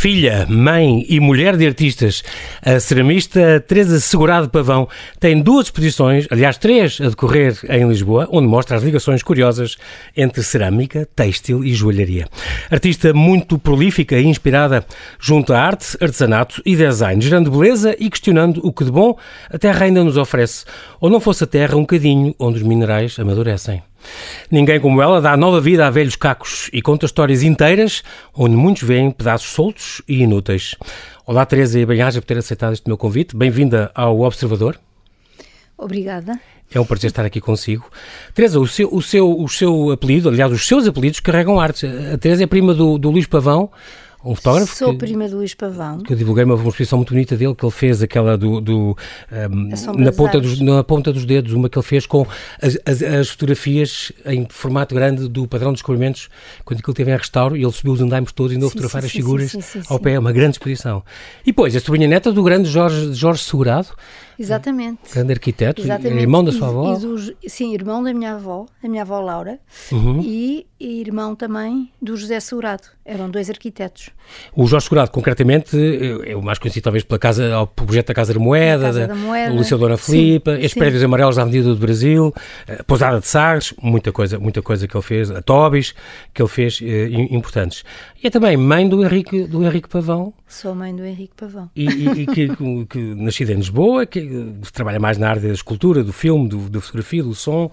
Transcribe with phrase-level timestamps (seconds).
[0.00, 2.22] Filha, mãe e mulher de artistas,
[2.64, 4.88] a ceramista Teresa Segurado Pavão
[5.20, 9.76] tem duas exposições, aliás três, a decorrer em Lisboa, onde mostra as ligações curiosas
[10.16, 12.26] entre cerâmica, têxtil e joalharia.
[12.70, 14.86] Artista muito prolífica e inspirada
[15.20, 19.18] junto à arte, artesanato e design, gerando beleza e questionando o que de bom
[19.50, 20.64] a Terra ainda nos oferece,
[20.98, 23.82] ou não fosse a Terra um cadinho onde os minerais amadurecem.
[24.50, 28.02] Ninguém como ela dá nova vida a velhos cacos e conta histórias inteiras
[28.34, 30.74] onde muitos veem pedaços soltos e inúteis.
[31.26, 33.36] Olá, Teresa e bem-aja por ter aceitado este meu convite.
[33.36, 34.78] Bem-vinda ao Observador.
[35.76, 36.38] Obrigada.
[36.72, 37.84] É um prazer estar aqui consigo.
[38.34, 41.86] Teresa, o seu, o seu, o seu apelido, aliás, os seus apelidos carregam arte.
[41.86, 43.70] A Teresa é prima do, do Luís Pavão,
[44.24, 44.76] um fotógrafo.
[44.76, 45.98] Sou que, prima do Luís Pavão.
[45.98, 48.60] Que eu divulguei uma, uma exposição muito bonita dele, que ele fez aquela do.
[48.60, 48.96] do
[49.50, 52.26] um, na, ponta dos, na ponta dos dedos, uma que ele fez com
[52.60, 56.28] as, as, as, fotografias em formato grande do padrão de descobrimentos,
[56.64, 59.02] quando aquilo teve em restauro, e ele subiu os andaimes todos e andou a fotografar
[59.02, 61.02] sim, as sim, figuras sim, ao pé, uma grande exposição.
[61.42, 63.88] E depois, a sobrinha neta do grande Jorge, Jorge Segurado.
[64.40, 65.00] Exatamente.
[65.12, 66.22] Grande arquiteto, Exatamente.
[66.22, 66.96] irmão da sua avó.
[67.42, 69.58] E sim, irmão da minha avó, da minha avó Laura,
[69.92, 70.22] uhum.
[70.24, 72.84] e, e, irmão também do José Segurado.
[73.04, 74.08] Eram dois arquitetos.
[74.54, 75.76] O Jorge Segurado, concretamente,
[76.24, 79.06] é o mais conhecido talvez pela casa, ao projeto da Casa da Moeda, casa da,
[79.08, 79.52] da Moeda.
[79.52, 80.78] o Liceu Dona Filipa, estes sim.
[80.78, 82.32] prédios amarelos da Avenida do Brasil,
[82.66, 85.92] a Pousada de Sagres, muita coisa, muita coisa que ele fez, a Tobis,
[86.32, 87.84] que ele fez eh, importantes.
[88.22, 90.32] E é também mãe do Henrique, do Henrique Pavão.
[90.46, 91.70] Sou mãe do Henrique Pavão.
[91.74, 94.29] E, e, e que, que, que nascida em Lisboa, que
[94.72, 97.70] trabalha mais na área da escultura, do filme, do, da fotografia, do som.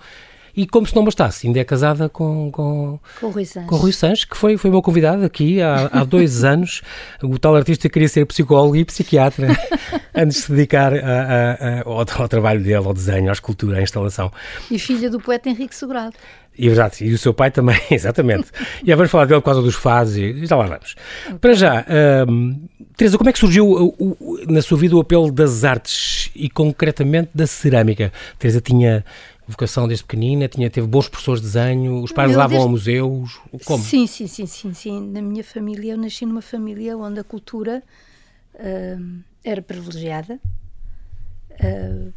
[0.57, 3.69] E como se não bastasse, ainda é casada com, com, com, Rui, Sanches.
[3.69, 6.81] com Rui Sanches, que foi, foi meu convidado aqui há, há dois anos.
[7.21, 9.49] O tal artista queria ser psicólogo e psiquiatra
[10.15, 13.77] antes de se dedicar a, a, a, ao, ao, trabalho dele, ao desenho, à escultura,
[13.77, 14.31] à instalação.
[14.71, 16.15] E filha do poeta Henrique Segurado.
[16.57, 18.47] E, exato, e o seu pai também, exatamente.
[18.83, 20.95] e vamos falar dele por causa dos fados e já lá vamos.
[21.27, 21.37] Okay.
[21.37, 21.85] Para já,
[22.27, 26.31] um, Teresa, como é que surgiu o, o, na sua vida o apelo das artes
[26.35, 28.11] e concretamente da cerâmica?
[28.39, 29.05] Teresa tinha
[29.47, 32.67] vocação desde pequenina, tinha, teve bons professores de desenho, os pais levavam desde...
[32.67, 33.83] a museus, como?
[33.83, 35.09] Sim, sim, sim, sim, sim.
[35.09, 37.81] Na minha família, eu nasci numa família onde a cultura
[38.55, 40.39] uh, era privilegiada,
[41.51, 42.13] uh,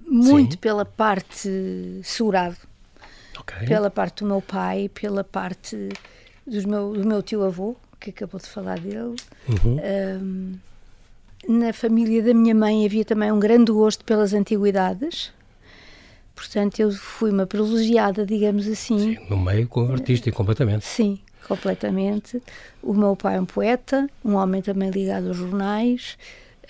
[0.00, 0.58] muito sim.
[0.58, 2.56] pela parte segurado,
[3.40, 3.66] okay.
[3.66, 5.88] pela parte do meu pai, pela parte
[6.46, 9.16] dos meu, do meu tio-avô, que acabou de falar dele.
[9.48, 9.76] Uhum.
[9.76, 10.58] Uh,
[11.48, 15.32] na família da minha mãe havia também um grande gosto pelas antiguidades.
[16.36, 19.16] Portanto, eu fui uma privilegiada, digamos assim.
[19.16, 20.84] Sim, no meio com artístico, completamente.
[20.84, 22.42] Sim, completamente.
[22.82, 26.18] O meu pai é um poeta, um homem também ligado aos jornais,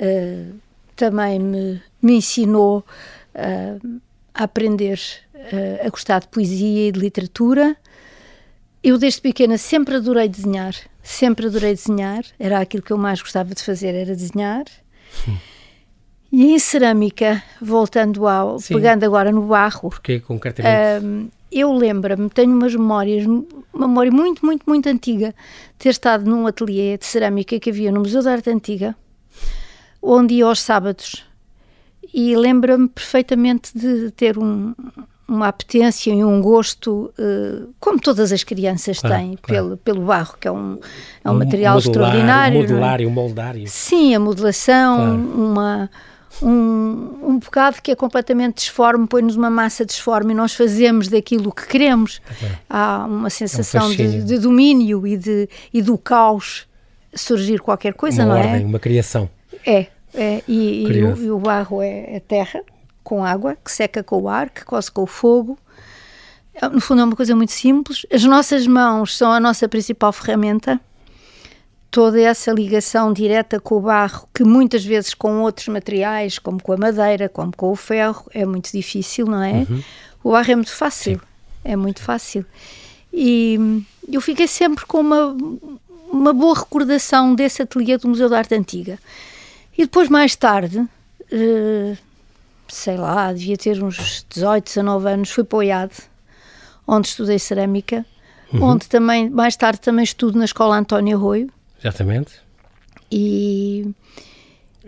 [0.01, 0.55] uh,
[0.95, 2.79] também me, me ensinou
[3.35, 4.01] uh,
[4.33, 5.01] a aprender
[5.35, 7.77] uh, a gostar de poesia e de literatura.
[8.85, 13.53] Eu, desde pequena, sempre adorei desenhar, sempre adorei desenhar, era aquilo que eu mais gostava
[13.53, 14.65] de fazer, era desenhar.
[15.11, 15.37] Sim.
[16.31, 18.75] E em cerâmica, voltando ao, Sim.
[18.75, 19.91] pegando agora no barro.
[19.91, 21.05] Porque concretamente?
[21.05, 25.35] Um, eu lembro-me, tenho umas memórias, uma memória muito, muito, muito antiga,
[25.79, 28.97] ter estado num ateliê de cerâmica que havia no Museu da Arte Antiga,
[30.03, 31.25] onde ia aos sábados.
[32.13, 34.75] E lembro-me perfeitamente de ter um,
[35.29, 39.65] uma apetência e um gosto, uh, como todas as crianças claro, têm, claro.
[39.65, 40.79] Pelo, pelo barro, que é um,
[41.25, 42.59] é um, um material modular, extraordinário.
[42.59, 43.65] Um modular um moldário.
[43.69, 45.15] Sim, a modelação, claro.
[45.15, 45.91] uma
[46.43, 51.53] um, um bocado que é completamente disforme, põe-nos uma massa disforme e nós fazemos daquilo
[51.53, 52.21] que queremos.
[52.69, 56.67] Há uma sensação é um de, de, domínio e, de, e do caos
[57.15, 58.67] surgir qualquer coisa, uma não ordem, é?
[58.67, 59.31] Uma criação.
[59.65, 62.61] É, é e, e, o, e, o, barro é, é terra
[63.03, 65.59] com água, que seca com o ar, que coce com o fogo.
[66.55, 68.05] É, no fundo é uma coisa muito simples.
[68.13, 70.81] As nossas mãos são a nossa principal ferramenta
[71.97, 76.75] toda essa ligação direta com o barro, que muitas vezes com outros materiais, como com
[76.75, 79.65] a madeira, como com o ferro, é muito difícil, não é?
[79.67, 79.83] Uhum.
[80.23, 81.21] O barro é muito fácil, Sim.
[81.65, 82.45] é muito fácil.
[83.11, 83.83] E
[84.13, 85.35] eu fiquei sempre com uma,
[86.11, 88.99] uma boa recordação desse ateliê do Museu da Arte Antiga.
[89.73, 91.99] E depois, mais tarde, uh,
[92.69, 95.95] sei lá, devia ter uns 18, 19 anos, fui para o IAD,
[96.87, 98.05] onde estudei cerâmica,
[98.53, 98.65] uhum.
[98.65, 102.35] onde também, mais tarde, também estudo na Escola António Arroio, Exatamente.
[103.11, 103.87] E.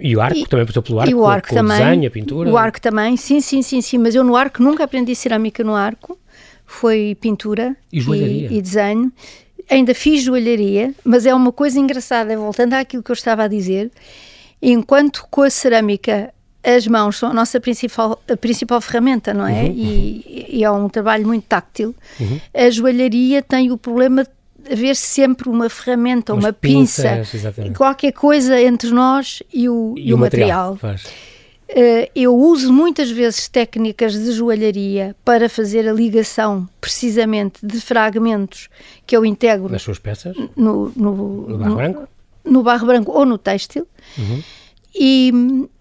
[0.00, 2.06] E o arco e, também passou pelo arco, e o arco com, também, o desenho,
[2.06, 2.50] a pintura?
[2.50, 3.98] O arco também, sim, sim, sim, sim.
[3.98, 6.16] Mas eu no arco nunca aprendi cerâmica no arco.
[6.64, 9.10] Foi pintura e, e, e desenho.
[9.68, 13.90] Ainda fiz joalharia, mas é uma coisa engraçada, voltando àquilo que eu estava a dizer,
[14.62, 16.32] enquanto com a cerâmica
[16.62, 19.64] as mãos são a nossa principal, a principal ferramenta, não é?
[19.64, 21.94] Uhum, e, e, é um trabalho muito táctil.
[22.20, 22.40] Uhum.
[22.52, 24.26] A joalharia tem o problema
[24.70, 27.22] haver sempre uma ferramenta, Umas uma pinça,
[27.76, 30.78] qualquer coisa entre nós e o, e, e o, material.
[30.80, 30.96] material.
[31.70, 38.70] Uh, eu uso muitas vezes técnicas de joalharia para fazer a ligação precisamente de fragmentos
[39.06, 42.08] que eu integro nas suas peças no, no, no barro no, branco
[42.42, 43.86] no barro branco ou no têxtil
[44.16, 44.42] uhum.
[44.94, 45.30] e,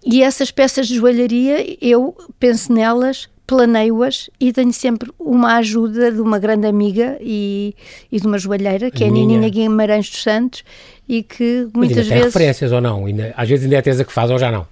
[0.05, 6.19] e essas peças de joalharia eu penso nelas planeio-as e tenho sempre uma ajuda de
[6.19, 7.73] uma grande amiga e,
[8.11, 10.65] e de uma joalheira, que é a Nininha Guimarães dos Santos,
[11.07, 12.25] e que muitas ainda vezes...
[12.25, 13.05] referências ou não?
[13.05, 14.67] Ainda, às vezes ainda é a Teresa que faz ou já não?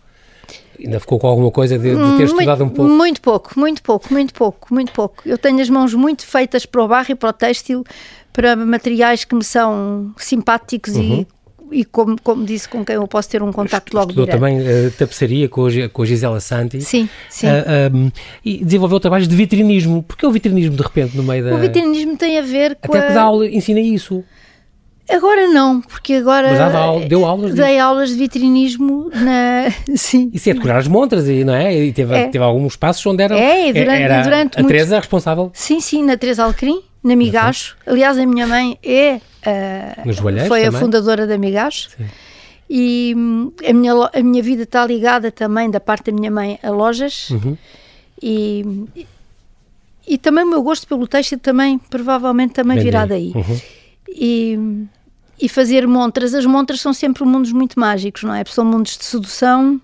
[0.77, 2.92] Ainda ficou com alguma coisa de, de ter muito, estudado um pouco?
[2.92, 5.24] Muito pouco, muito pouco, muito pouco, muito pouco.
[5.25, 7.86] Eu tenho as mãos muito feitas para o barro e para o têxtil,
[8.33, 11.22] para materiais que me são simpáticos uhum.
[11.22, 11.27] e
[11.71, 14.39] e como, como disse, com quem eu posso ter um contacto logo Estudou direto.
[14.39, 16.81] também uh, tapeçaria com a, com a Gisela Santi.
[16.81, 17.47] Sim, sim.
[17.47, 18.12] Uh, eh, um,
[18.44, 20.03] e desenvolveu trabalhos de vitrinismo.
[20.03, 21.56] Porquê o vitrinismo de repente no meio da...
[21.56, 24.23] O vitrinismo tem a ver com Até que dá aula, ensina isso.
[25.09, 27.83] Agora não, porque agora Mas aula, deu aulas dei disso.
[27.83, 30.31] aulas de vitrinismo na sim.
[30.33, 31.77] Isso é decorar as montras não é?
[31.77, 32.27] E teve, é.
[32.27, 34.67] teve alguns passos onde era, é, durante, era durante a muito...
[34.67, 35.51] Teresa responsável.
[35.53, 37.77] Sim, sim, na Teresa Alcrim, na Migacho.
[37.85, 39.19] Aliás, a minha mãe é
[40.47, 40.77] foi também?
[40.77, 41.89] a fundadora da Migacho.
[41.92, 42.06] Sim.
[42.69, 43.15] E
[43.68, 47.30] a minha, a minha vida está ligada também, da parte da minha mãe, a lojas.
[47.30, 47.57] Uhum.
[48.21, 48.65] E,
[50.07, 53.31] e também o meu gosto pelo têxtil também, provavelmente, também virá daí.
[53.36, 53.62] Uhum.
[54.09, 54.88] E,
[55.39, 56.33] e fazer montras.
[56.33, 58.44] As montras são sempre mundos muito mágicos, não é?
[58.45, 59.80] São mundos de sedução,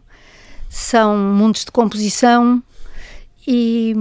[0.69, 2.63] são mundos de composição
[3.45, 3.93] e,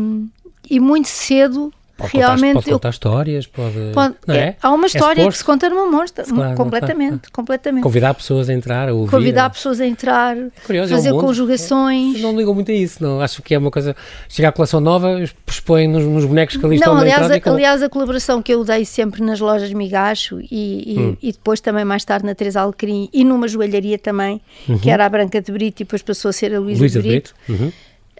[0.71, 2.55] e muito cedo Pode realmente.
[2.55, 3.93] Contar, pode contar eu, histórias, pode.
[3.93, 4.57] pode é, é?
[4.63, 7.29] Há uma é história é que se conta numa monstra, claro, completamente, tá.
[7.33, 7.83] completamente.
[7.83, 9.11] Convidar pessoas a entrar, a ouvir.
[9.11, 12.21] Convidar pessoas a entrar, é curioso, fazer é um conjugações.
[12.21, 13.21] Não ligam muito a isso, não.
[13.21, 13.95] Acho que é uma coisa.
[14.29, 17.51] Chega a coleção nova, expõe nos, nos bonecos que ali não, estão aliás, na entrada.
[17.51, 21.17] A, aliás, a colaboração que eu dei sempre nas lojas Migacho e, e, hum.
[21.23, 24.79] e depois também mais tarde na Teresa Alecrim e numa joalharia também, uhum.
[24.79, 27.09] que era a Branca de Brito e depois passou a ser a Luísa, Luísa de
[27.09, 27.35] Brito.
[27.47, 27.63] Brito.
[27.63, 27.73] Uhum.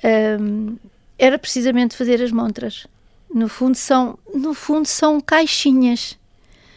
[0.03, 0.77] Um,
[1.19, 2.87] era precisamente fazer as montras.
[3.33, 6.19] No fundo são, no fundo são caixinhas.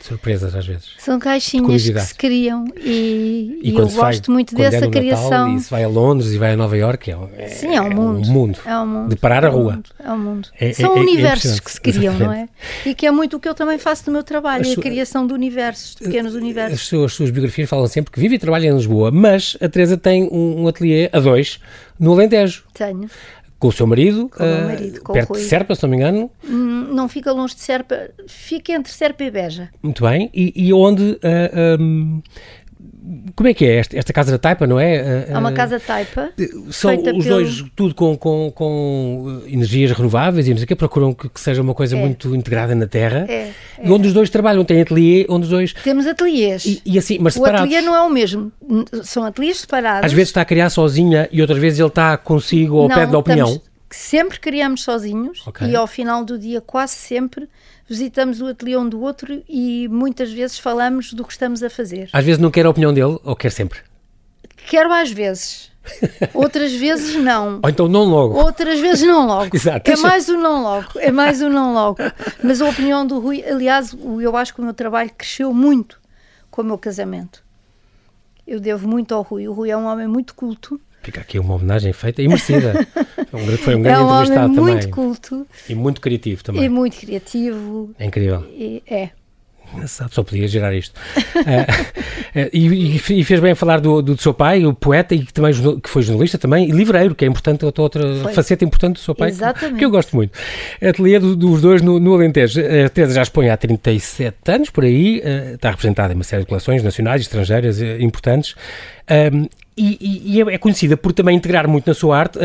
[0.03, 0.89] Surpresas às vezes.
[1.00, 5.29] São caixinhas que se criam e, e, e eu gosto vai, muito dessa é criação.
[5.29, 7.81] Natal, e se vai a Londres e vai a Nova Iorque é, é, Sim, é
[7.81, 8.19] um mundo.
[8.19, 8.59] É um mundo.
[8.65, 9.09] É um mundo.
[9.09, 9.71] De parar é a rua.
[9.75, 10.50] Mundo, é um mundo.
[10.59, 12.25] É, São é, universos que se criam, Exatamente.
[12.25, 12.50] não é?
[12.85, 15.25] E que é muito o que eu também faço no meu trabalho, a, a criação
[15.25, 16.81] de universos, de pequenos universos.
[16.81, 19.69] As suas, as suas, biografias falam sempre que vive e trabalha em Lisboa, mas a
[19.69, 21.61] Teresa tem um, um ateliê a dois
[21.97, 22.65] no Alentejo.
[22.73, 23.09] Tenho
[23.63, 26.30] com o seu marido, com uh, marido com perto de Serpa, se não me engano.
[26.45, 29.69] Hum, não fica longe de Serpa, fica entre Serpa e Beja.
[29.81, 31.13] Muito bem, e, e onde...
[31.13, 32.21] Uh, um,
[33.35, 35.25] como é que é esta, esta casa da taipa, não é?
[35.29, 36.31] É uma casa taipa.
[36.71, 37.23] São os pelo...
[37.23, 41.39] dois, tudo com, com, com energias renováveis e não sei o que, procuram que, que
[41.39, 42.00] seja uma coisa é.
[42.00, 43.25] muito integrada na terra.
[43.27, 43.53] É, é.
[43.83, 45.73] E onde os dois trabalham, tem ateliê, onde os dois.
[45.73, 46.65] Temos ateliês.
[46.65, 47.61] E, e assim, mas o separados.
[47.61, 48.51] O ateliê não é o mesmo,
[49.03, 50.06] são ateliês separados.
[50.06, 53.17] Às vezes está a criar sozinha e outras vezes ele está consigo ou pede da
[53.17, 53.47] opinião.
[53.47, 55.69] Estamos, sempre criamos sozinhos okay.
[55.69, 57.48] e ao final do dia, quase sempre
[57.88, 62.10] visitamos o ateliê um do outro e muitas vezes falamos do que estamos a fazer.
[62.12, 63.80] Às vezes não quer a opinião dele ou quer sempre?
[64.68, 65.72] Quero às vezes.
[66.34, 67.60] Outras vezes não.
[67.62, 68.36] Ou então não logo.
[68.36, 69.50] Outras vezes não logo.
[69.56, 69.92] Exato.
[69.92, 70.88] É mais o não logo.
[70.97, 71.97] É mais o não logo.
[72.42, 76.00] Mas a opinião do Rui, aliás, eu acho que o meu trabalho cresceu muito
[76.50, 77.44] com o meu casamento.
[78.47, 79.47] Eu devo muito ao Rui.
[79.47, 80.80] O Rui é um homem muito culto.
[81.04, 82.88] Fica aqui uma homenagem feita e merecida.
[83.60, 84.74] Foi um grande é um entrevistado homem também.
[84.76, 85.48] muito culto.
[85.68, 86.64] E muito criativo também.
[86.64, 87.94] E muito criativo.
[88.00, 88.45] É incrível.
[88.50, 89.10] E, é.
[89.74, 90.95] Engraçado, só podia gerar isto.
[90.95, 95.52] uh, e, e, fez bem falar do, do, seu pai, o poeta, e que, também,
[95.81, 99.16] que foi jornalista também, e livreiro, que é importante, outra, outra faceta importante do seu
[99.16, 100.38] pai, que, que, eu gosto muito.
[100.81, 102.62] Ateliê do, dos dois no, no Alentejo.
[102.62, 106.44] A Teresa já expõe há 37 anos, por aí, uh, está representada em uma série
[106.44, 108.56] de coleções nacionais e estrangeiras uh, importantes.
[109.33, 112.42] Um, e, e, e, é conhecida por também integrar muito na sua arte uh,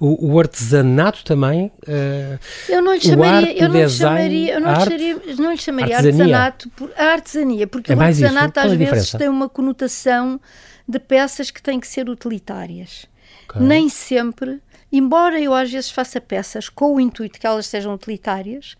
[0.00, 1.70] o, o, artesanato também.
[1.82, 5.58] Uh, eu não lhe chamaria, eu não lhe chamaria, eu não lhe chamaria, não lhe
[5.58, 10.40] chamaria artesanato, por, a artesania, porque é o artesanato às é vezes tem uma conotação
[10.88, 13.06] de peças que têm que ser utilitárias.
[13.48, 13.60] Okay.
[13.60, 18.74] Nem sempre, embora eu às vezes faça peças com o intuito que elas sejam utilitárias,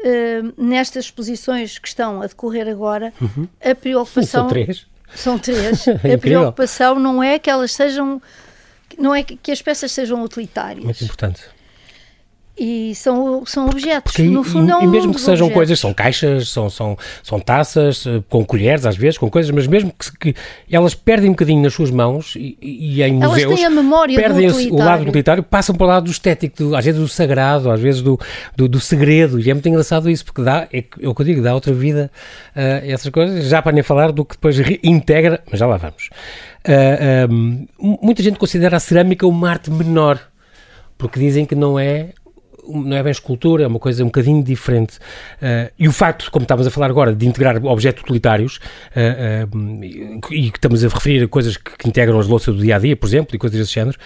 [0.00, 3.48] uh, nestas exposições que estão a decorrer agora, uhum.
[3.64, 4.42] a preocupação.
[4.42, 5.86] São três são três.
[6.02, 8.20] É a preocupação não é que elas sejam,
[8.98, 10.84] não é que as peças sejam utilitárias.
[10.84, 11.42] Muito importante.
[12.58, 14.18] E são, são objetos.
[14.18, 15.54] Aí, no fundo, e, é um e mesmo que sejam objetos.
[15.54, 19.66] coisas, são caixas, são, são, são taças, eh, com colheres às vezes, com coisas, mas
[19.66, 23.54] mesmo que, que elas perdem um bocadinho nas suas mãos e, e em elas museus,
[23.54, 26.84] têm a memória perdem o lado utilitário, passam para o lado do estético, do, às
[26.84, 28.18] vezes do sagrado, às vezes do,
[28.56, 31.26] do, do, segredo, e é muito engraçado isso, porque dá, é, é o que eu
[31.26, 32.10] digo, dá outra vida
[32.54, 35.76] a uh, essas coisas, já para nem falar do que depois integra, mas já lá
[35.76, 36.08] vamos.
[36.66, 40.18] Uh, uh, muita gente considera a cerâmica uma arte menor,
[40.96, 42.10] porque dizem que não é
[42.68, 44.98] não é bem escultura, é uma coisa um bocadinho diferente.
[45.36, 48.56] Uh, e o facto, como estávamos a falar agora, de integrar objetos utilitários,
[48.94, 49.84] uh, uh,
[50.32, 52.78] e que estamos a referir a coisas que, que, integram as louças do dia a
[52.78, 53.98] dia, por exemplo, e coisas desse género,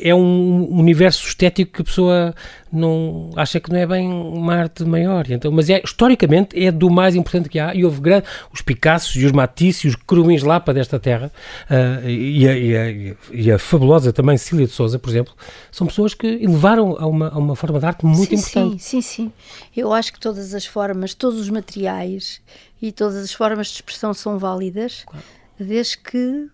[0.00, 2.34] é um universo estético que a pessoa
[2.72, 5.28] não acha que não é bem uma arte maior.
[5.30, 9.16] Então, mas é, historicamente é do mais importante que há e houve grande, os Picassos
[9.16, 11.32] e os Matisse e os Crumins Lapa desta terra
[11.70, 15.34] uh, e, a, e, a, e, a, fabulosa também Cília de Souza, por exemplo,
[15.72, 18.82] são pessoas que elevaram a uma, a uma forma de arte muito sim, importante.
[18.82, 19.32] Sim, sim, sim.
[19.76, 22.40] Eu acho que todas as formas, todos os materiais
[22.80, 25.24] e todas as formas de expressão são válidas, claro.
[25.58, 26.48] desde que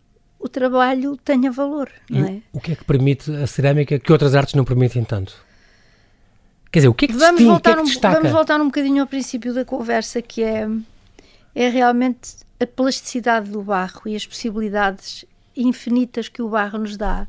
[0.44, 2.42] o trabalho tenha valor, não é?
[2.52, 5.34] O que é que permite a cerâmica que outras artes não permitem tanto?
[6.70, 8.18] Quer dizer, o que é que vamos distingue, voltar o que é que destaca?
[8.18, 10.68] Um, vamos voltar um bocadinho ao princípio da conversa, que é,
[11.54, 15.24] é realmente a plasticidade do barro e as possibilidades
[15.56, 17.26] infinitas que o barro nos dá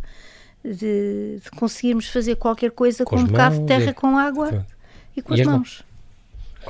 [0.62, 4.66] de, de conseguirmos fazer qualquer coisa com, com um bocado de terra, com água
[5.16, 5.56] e com e as, mãos.
[5.56, 5.85] mãos.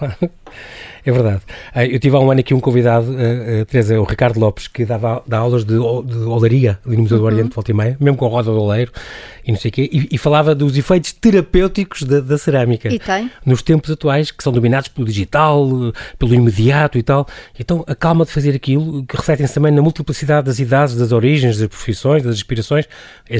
[1.06, 1.42] É verdade.
[1.72, 4.68] Ah, eu tive há um ano aqui um convidado, uh, uh, Teresa, o Ricardo Lopes,
[4.68, 7.24] que dava, dá aulas de, de olaria ali no Museu uhum.
[7.24, 8.92] do Oriente, volta e meia, mesmo com roda do oleiro
[9.46, 12.92] e não sei o quê, e, e, falava dos efeitos terapêuticos da, da, cerâmica.
[12.92, 13.30] E tem.
[13.46, 15.70] Nos tempos atuais, que são dominados pelo digital,
[16.18, 17.28] pelo imediato e tal.
[17.60, 21.60] Então, a calma de fazer aquilo, que refletem-se também na multiplicidade das idades, das origens,
[21.60, 22.86] das profissões, das inspirações,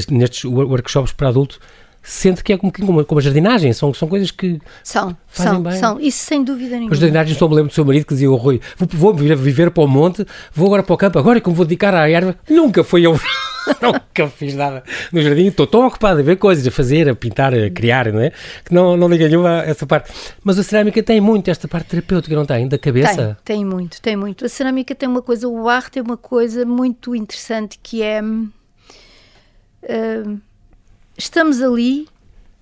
[0.08, 1.58] nestes workshops para adulto,
[2.06, 5.72] sente que é como, como, como a jardinagem, são, são coisas que são, são, bem.
[5.72, 6.92] são, isso sem dúvida nenhuma.
[6.92, 9.72] As jardinagens, só me lembro do seu marido que dizia, o Rui, vou, vou viver
[9.72, 12.36] para o monte, vou agora para o campo, agora é como vou dedicar à erva,
[12.48, 13.18] nunca fui eu,
[13.82, 17.52] nunca fiz nada no jardim, estou tão ocupado a ver coisas, a fazer, a pintar,
[17.52, 18.30] a criar, não é?
[18.64, 20.12] Que não, não liga nenhuma essa parte.
[20.44, 22.68] Mas a cerâmica tem muito esta parte terapêutica, não tem?
[22.68, 23.36] Da cabeça?
[23.44, 24.44] Tem, tem muito, tem muito.
[24.44, 28.22] A cerâmica tem uma coisa, o barro tem uma coisa muito interessante que é...
[28.22, 28.48] Uh,
[31.16, 32.08] estamos ali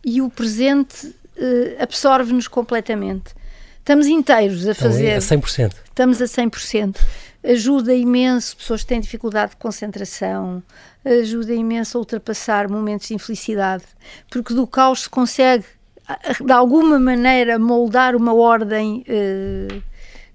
[0.05, 3.35] e o presente uh, absorve-nos completamente.
[3.79, 5.07] Estamos inteiros a fazer.
[5.07, 5.75] É a 100%.
[5.85, 6.97] Estamos a 100%.
[7.45, 10.63] Ajuda imenso pessoas que têm dificuldade de concentração,
[11.05, 13.85] ajuda imenso a ultrapassar momentos de infelicidade,
[14.31, 15.67] porque do caos se consegue,
[16.43, 19.83] de alguma maneira, moldar uma ordem uh,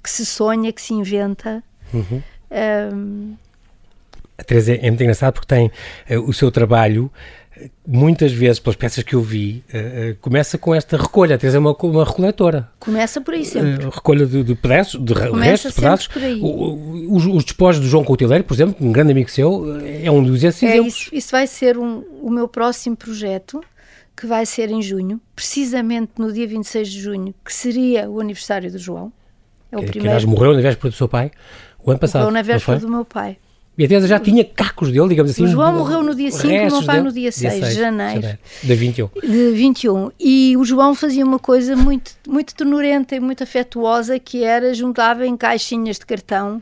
[0.04, 1.64] que se sonha, que se inventa.
[1.92, 2.22] Uhum.
[2.94, 3.36] Um,
[4.38, 5.72] a Teresa é muito engraçada porque tem
[6.12, 7.12] uh, o seu trabalho
[7.86, 11.38] muitas vezes, pelas peças que eu vi, uh, uh, começa com esta recolha.
[11.38, 12.70] Tens uma, uma recoletora.
[12.80, 13.86] Começa por aí sempre.
[13.86, 16.08] Uh, recolha de, de pedaços, de começa restos, pedaços.
[16.08, 16.40] Por aí.
[16.42, 20.24] O, os, os despojos do João Coutileiro, por exemplo, um grande amigo seu, é um
[20.24, 23.62] dos esses é Isso, isso vai ser um, o meu próximo projeto,
[24.16, 28.72] que vai ser em junho, precisamente no dia 26 de junho, que seria o aniversário
[28.72, 29.12] do João.
[29.72, 30.20] É o que, primeiro.
[30.20, 31.32] Que, morreu na véspera do seu pai,
[31.84, 32.22] o ano passado.
[32.22, 33.38] Morreu na véspera do meu pai.
[33.80, 35.46] E Teresa já tinha cacos dele, digamos assim.
[35.46, 38.22] O João morreu no dia 5 e o meu pai no dia 6 de janeiro.
[38.22, 38.40] janeiro.
[38.62, 39.10] De 21.
[39.24, 40.12] De 21.
[40.20, 45.26] E o João fazia uma coisa muito, muito ternurenta e muito afetuosa, que era juntava
[45.26, 46.62] em caixinhas de cartão,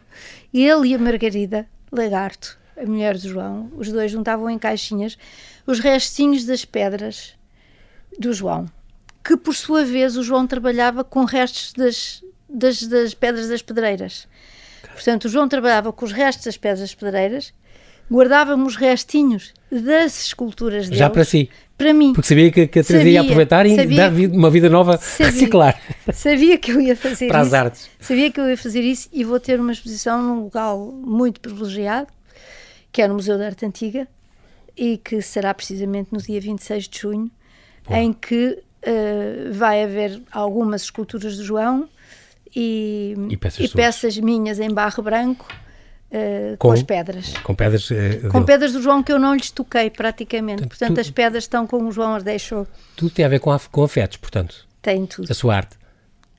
[0.53, 5.17] ele e a Margarida Lagarto, a mulher do João, os dois juntavam em caixinhas
[5.65, 7.33] os restinhos das pedras
[8.19, 8.67] do João.
[9.23, 14.27] Que por sua vez o João trabalhava com restos das, das, das pedras das pedreiras.
[14.97, 17.53] Portanto, o João trabalhava com os restos das pedras pedreiras,
[18.11, 20.97] guardávamos restinhos das esculturas dele.
[20.97, 21.51] Já para si?
[21.77, 22.13] Para mim.
[22.13, 25.31] Porque sabia que, que a Teresa ia aproveitar e sabia, dar uma vida nova, sabia,
[25.31, 25.81] reciclar.
[26.11, 27.51] Sabia que eu ia fazer para isso.
[27.51, 27.89] Para as artes.
[27.99, 32.07] Sabia que eu ia fazer isso e vou ter uma exposição num local muito privilegiado,
[32.91, 34.07] que é no Museu da Arte Antiga,
[34.75, 37.31] e que será precisamente no dia 26 de junho,
[37.87, 41.87] em que uh, vai haver algumas esculturas do João,
[42.55, 45.47] e, e, peças, e peças, minhas em barro branco
[46.11, 47.33] uh, com, com, as pedras.
[47.43, 50.63] Com pedras uh, Com pedras do João que eu não lhes toquei praticamente.
[50.63, 52.67] Portanto, portanto tu, as pedras estão como o João as deixou.
[52.95, 54.67] Tudo tem a ver com, a, com afetos, portanto.
[54.81, 55.31] Tem tudo.
[55.31, 55.75] A sua arte.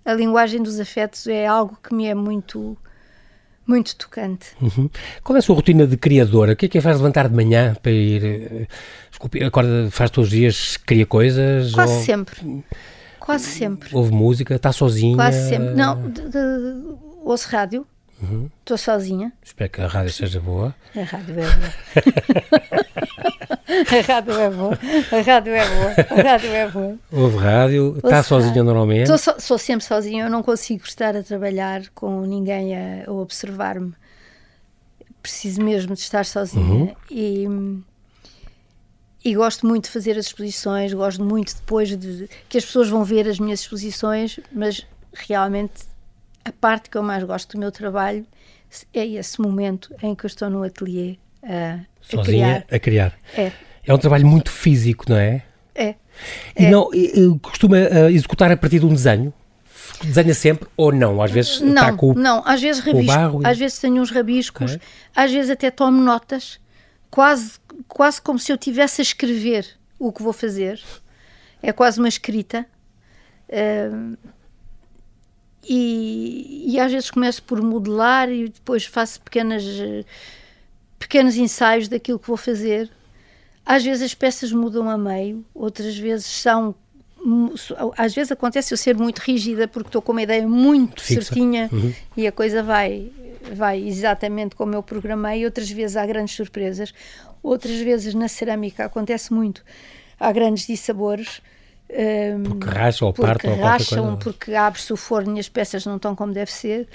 [0.05, 2.77] A linguagem dos afetos é algo que me é muito
[3.67, 4.47] muito tocante.
[4.63, 4.89] Uhum.
[5.23, 6.55] Qual é a sua rotina de criadora?
[6.55, 8.67] O que é que faz levantar de manhã para ir?
[9.23, 11.73] Uh, acorda, faz todos os dias, cria coisas?
[11.73, 12.01] Quase ou...
[12.01, 12.65] sempre.
[13.29, 13.95] Quase sempre.
[13.95, 14.55] Ouve música?
[14.55, 15.15] Está sozinha?
[15.15, 15.75] Quase sempre.
[15.75, 16.39] Não, de, de,
[17.23, 17.87] ouço rádio.
[18.23, 18.79] Estou uhum.
[18.79, 19.33] sozinha.
[19.43, 20.75] Espero que a rádio seja boa.
[20.97, 21.75] A rádio é boa.
[23.69, 24.79] a rádio é boa,
[25.13, 26.99] a rádio é boa, a rádio é boa.
[27.13, 29.15] Houve rádio, está sozinha normalmente?
[29.19, 33.93] So, sou sempre sozinha, eu não consigo estar a trabalhar com ninguém a, a observar-me.
[35.21, 36.95] Preciso mesmo de estar sozinha uhum.
[37.11, 37.47] e,
[39.25, 43.05] e gosto muito de fazer as exposições, gosto muito depois de que as pessoas vão
[43.05, 45.85] ver as minhas exposições, mas realmente
[46.45, 48.25] a parte que eu mais gosto do meu trabalho
[48.95, 52.67] é esse momento em que eu estou no ateliê a, Sozinha a criar.
[52.71, 53.19] A criar.
[53.37, 53.53] É.
[53.87, 55.43] É um trabalho muito físico, não é?
[55.75, 55.95] É.
[56.59, 56.71] E é.
[56.71, 59.33] não e, costuma uh, executar a partir de um desenho?
[60.03, 61.21] Desenha sempre ou não?
[61.23, 64.87] Às vezes não, está com, não, às vezes rabisco, às vezes tenho uns rabiscos, okay.
[65.15, 66.61] às vezes até tomo notas,
[67.11, 69.67] quase, quase como se eu tivesse a escrever
[69.99, 70.81] o que vou fazer.
[71.63, 72.67] É quase uma escrita.
[73.49, 74.17] Uh,
[75.69, 79.65] e, e às vezes começo por modelar e depois faço pequenas,
[80.99, 82.91] pequenos ensaios daquilo que vou fazer.
[83.67, 86.75] Às vezes as peças mudam a meio, outras vezes são.
[87.99, 91.21] Às vezes acontece eu ser muito rígida porque estou com uma ideia muito Fixa.
[91.21, 91.93] certinha uhum.
[92.17, 93.11] e a coisa vai,
[93.53, 95.45] vai exatamente como eu programei.
[95.45, 96.93] Outras vezes há grandes surpresas,
[97.43, 99.65] outras vezes na cerâmica acontece muito.
[100.19, 101.41] Há grandes dissabores
[101.91, 105.97] um, porque racham ou partem ou racham, porque abre-se o forno e as peças não
[105.97, 106.87] estão como deve ser.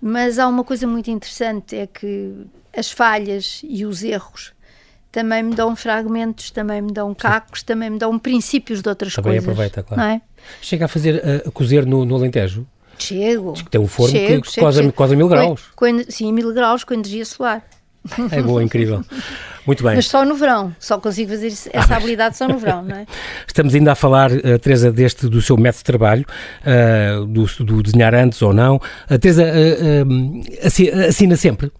[0.00, 4.52] Mas há uma coisa muito interessante: é que as falhas e os erros
[5.10, 7.66] também me dão fragmentos, também me dão cacos, Sim.
[7.66, 9.44] também me dão princípios de outras também coisas.
[9.44, 10.10] Também aproveita, claro.
[10.12, 10.20] É?
[10.60, 12.66] Chega a fazer a, a cozer no, no Alentejo?
[12.98, 13.52] Chego.
[13.52, 14.92] Diz que tem um forno chego, que chego, quase, chego.
[14.92, 15.62] quase mil graus.
[15.74, 17.64] Com, com, sim, mil graus com energia solar.
[18.30, 19.04] É boa, incrível.
[19.66, 19.96] Muito bem.
[19.96, 23.06] Mas só no verão, só consigo fazer essa habilidade só no verão, não é?
[23.46, 26.24] Estamos ainda a falar, uh, Teresa, deste, do seu método de trabalho,
[26.62, 28.76] uh, do, do, desenhar antes ou não.
[28.76, 31.70] Uh, Teresa, uh, assina sempre?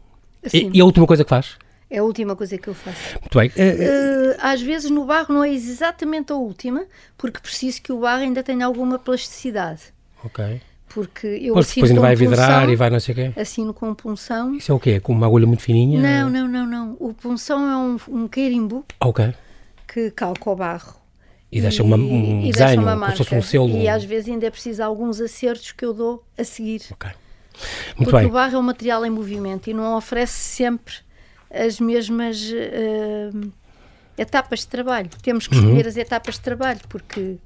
[0.52, 1.56] E, e, a última coisa que faz?
[1.90, 3.18] É a última coisa que eu faço.
[3.22, 3.50] Muito bem.
[4.38, 6.84] às vezes no barro não é exatamente a última,
[7.16, 9.80] porque preciso que o barro ainda tenha alguma plasticidade.
[10.22, 13.40] Ok porque eu pois, assino depois ainda vai vidrar e vai não sei o quê.
[13.40, 14.54] Assino com punção.
[14.54, 15.00] Isso é o quê?
[15.00, 16.00] Com uma agulha muito fininha?
[16.00, 16.97] Não, não, não, não.
[16.99, 18.28] O punção é um, um
[19.00, 19.35] ok
[19.87, 20.97] que calca o barro.
[21.50, 23.16] E deixa uma, um e desenho, uma marca.
[23.16, 23.80] como se fosse um selo.
[23.80, 26.83] E às vezes ainda é preciso alguns acertos que eu dou a seguir.
[26.90, 27.11] Ok.
[27.96, 28.27] Muito Porque bem.
[28.27, 30.94] o barro é um material em movimento e não oferece sempre
[31.51, 33.53] as mesmas uh,
[34.16, 35.09] etapas de trabalho.
[35.22, 35.88] Temos que escolher uhum.
[35.88, 37.37] as etapas de trabalho, porque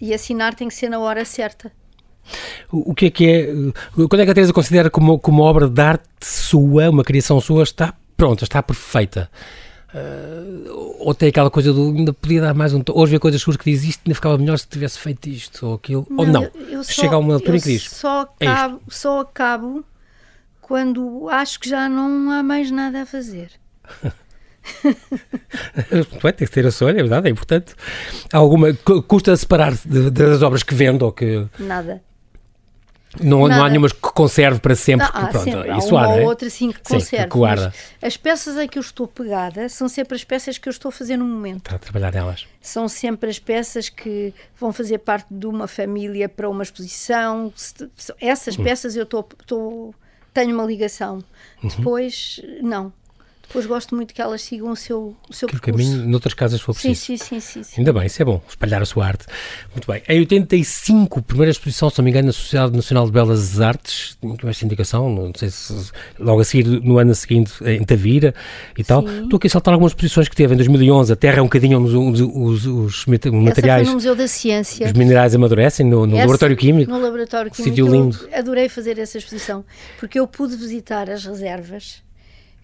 [0.00, 1.72] e assinar tem que ser na hora certa.
[2.70, 3.46] O que é que é.
[4.08, 7.62] Quando é que a Teresa considera como, como obra de arte sua, uma criação sua,
[7.62, 9.30] está pronta, está perfeita?
[9.94, 12.82] Uh, ou tem aquela coisa do ainda podia dar mais um.
[12.92, 15.74] Hoje vê coisas suas que diz isto, ainda ficava melhor se tivesse feito isto ou
[15.74, 16.06] aquilo.
[16.08, 16.42] Não, ou não.
[16.44, 17.90] Eu, eu só, Chega a uma altura em que diz.
[17.90, 19.84] Só é acabo, é só acabo
[20.62, 23.50] quando acho que já não há mais nada a fazer.
[25.90, 27.74] tem que ter a sonha, é verdade, é importante.
[28.32, 28.72] Alguma.
[29.06, 31.46] Custa separar das obras que vendo ou que.
[31.58, 32.02] Nada.
[33.20, 35.06] Não, não há nenhuma que conserve para sempre.
[35.06, 35.76] Não, pronto, sempre.
[35.76, 36.24] Isso há uma há, ou é?
[36.24, 37.24] outra sim que conserve.
[37.24, 37.74] Sim, que guarda.
[38.00, 40.92] As peças em que eu estou pegada são sempre as peças que eu estou a
[40.92, 41.58] fazer no momento.
[41.58, 42.46] Está a trabalhar nelas.
[42.60, 47.52] São sempre as peças que vão fazer parte de uma família para uma exposição.
[48.20, 48.64] Essas hum.
[48.64, 49.94] peças eu estou, estou
[50.32, 51.22] tenho uma ligação.
[51.62, 51.68] Uhum.
[51.68, 52.92] Depois, não.
[53.46, 55.78] Depois gosto muito que elas sigam o seu, o seu percurso.
[55.78, 56.94] caminho noutras casas for preciso.
[56.94, 59.26] Sim, sim, sim, sim, Ainda bem, isso é bom, espalhar a sua arte.
[59.74, 60.02] Muito bem.
[60.08, 64.50] Em 85, primeira exposição, se não me engano, na Sociedade Nacional de Belas Artes, tinha
[64.50, 68.34] essa indicação, não sei se logo a seguir, no ano seguinte, em Tavira
[68.78, 69.06] e tal.
[69.06, 71.78] Estou aqui a saltar algumas exposições que teve em 2011, a Terra é um bocadinho
[71.78, 73.86] os, os, os, materiais.
[73.86, 74.86] no Museu da Ciência.
[74.86, 76.90] Os minerais amadurecem no, no Laboratório Químico.
[76.90, 77.68] No Laboratório Químico.
[77.68, 78.18] Sítio lindo.
[78.32, 79.64] Adorei fazer essa exposição,
[79.98, 82.02] porque eu pude visitar as reservas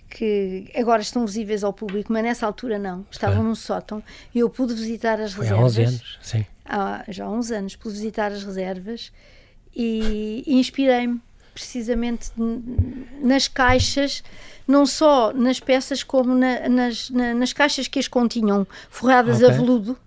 [0.09, 4.03] que agora estão visíveis ao público, mas nessa altura não, estavam num sótão
[4.35, 5.77] e eu pude visitar as Foi reservas.
[5.77, 6.47] Há 11 anos, sim.
[6.65, 9.13] Há, já há uns anos pude visitar as reservas
[9.75, 11.21] e, e inspirei-me
[11.53, 12.31] precisamente
[13.21, 14.23] nas caixas,
[14.67, 19.49] não só nas peças, como na, nas, na, nas caixas que as continham, forradas okay.
[19.49, 19.99] a veludo.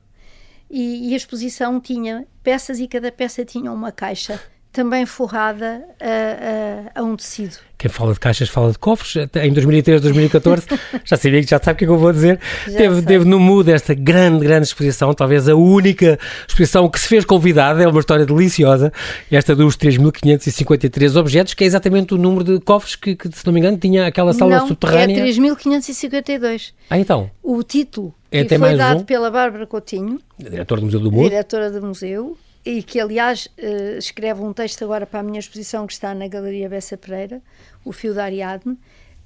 [0.69, 6.97] E, e, a exposição tinha peças e cada peça tinha uma caixa também forrada a,
[6.97, 7.57] a, a, um tecido.
[7.77, 9.27] Quem fala de caixas fala de cofres.
[9.35, 10.67] Em 2013, 2014,
[11.03, 12.39] já sabia que já sabe o que é que eu vou dizer.
[12.65, 17.25] teve, teve no MUD esta grande, grande exposição, talvez a única exposição que se fez
[17.25, 17.83] convidada.
[17.83, 18.93] É uma história deliciosa.
[19.29, 23.53] Esta dos 3.553 objetos, que é exatamente o número de cofres que, que se não
[23.53, 25.19] me engano, tinha aquela sala não, subterrânea.
[25.19, 26.73] É 3.552.
[26.89, 27.29] Ah, então.
[27.43, 29.03] O título é que foi dado um?
[29.03, 31.29] pela Bárbara Coutinho, diretora do Museu do MUD.
[31.29, 35.87] Diretora do museu e que aliás uh, escreve um texto agora para a minha exposição
[35.87, 37.41] que está na Galeria Bessa Pereira,
[37.83, 38.77] O Fio da Ariadne,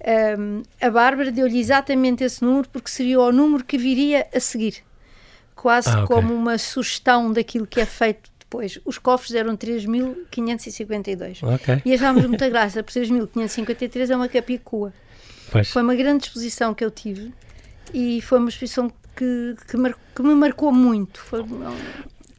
[0.06, 4.84] Um, a Bárbara deu-lhe exatamente esse número porque seria o número que viria a seguir,
[5.56, 6.15] quase ah, okay.
[6.15, 8.80] como uma sugestão daquilo que é feito depois.
[8.86, 11.82] Os cofres eram 3.552 okay.
[11.86, 14.93] e achámos muita graça, por 3.553 é uma capicua.
[15.52, 15.69] Pois.
[15.69, 17.34] Foi uma grande exposição que eu tive
[17.93, 21.19] e foi uma exposição que, que, mar, que me marcou muito.
[21.19, 21.43] Foi,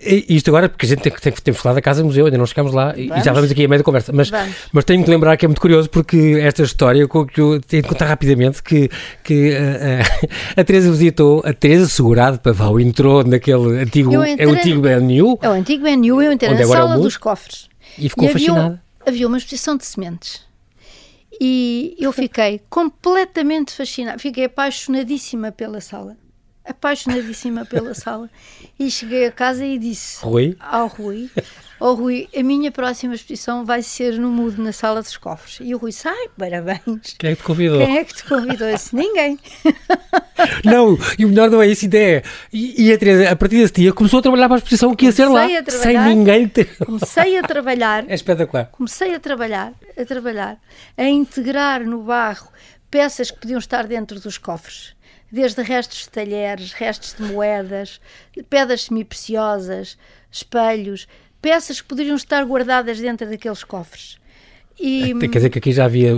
[0.06, 2.46] isto agora, porque a gente tem, tem, tem que falar da Casa Museu, ainda não
[2.46, 3.20] chegamos lá vamos?
[3.20, 4.12] e já vamos aqui a meio da conversa.
[4.12, 4.30] Mas,
[4.72, 7.88] mas tenho que lembrar que é muito curioso porque esta história, que eu tenho de
[7.88, 8.88] contar rapidamente, que,
[9.22, 14.52] que uh, a Teresa visitou, a Teresa Segurado Pavão entrou naquele antigo, entrei, é o
[14.52, 15.38] antigo BNU.
[15.42, 17.68] É o antigo BNU, eu entrei na é sala é dos cofres.
[17.98, 18.60] E ficou e fascinada.
[18.60, 20.44] Havia, havia uma exposição de sementes.
[21.40, 26.16] E eu fiquei completamente fascinada, fiquei apaixonadíssima pela sala
[26.66, 28.28] apaixonadíssima pela sala
[28.78, 30.56] e cheguei a casa e disse Rui?
[30.60, 31.30] ao Rui
[31.78, 35.58] oh Rui, a minha próxima exposição vai ser no Mudo, na Sala dos Cofres.
[35.60, 37.14] E o Rui, sai, parabéns.
[37.18, 37.78] Quem é que te convidou?
[37.78, 38.72] Quem é que te convidou?
[38.72, 39.38] disse, ninguém.
[40.64, 42.22] Não, e o melhor não é essa ideia.
[42.52, 45.06] E, e a Teresa, a partir desse dia, começou a trabalhar para a exposição que
[45.06, 46.76] ia ser lá, sem ninguém ter...
[46.76, 48.04] Comecei a trabalhar...
[48.08, 48.66] É espetacular.
[48.66, 50.58] Comecei a trabalhar, a trabalhar,
[50.96, 52.48] a integrar no barro
[52.90, 54.95] peças que podiam estar dentro dos cofres
[55.30, 58.00] desde restos de talheres, restos de moedas,
[58.48, 59.98] pedras semi-preciosas,
[60.30, 61.06] espelhos,
[61.40, 64.18] peças que poderiam estar guardadas dentro daqueles cofres.
[64.78, 66.12] E, Quer dizer que aqui já havia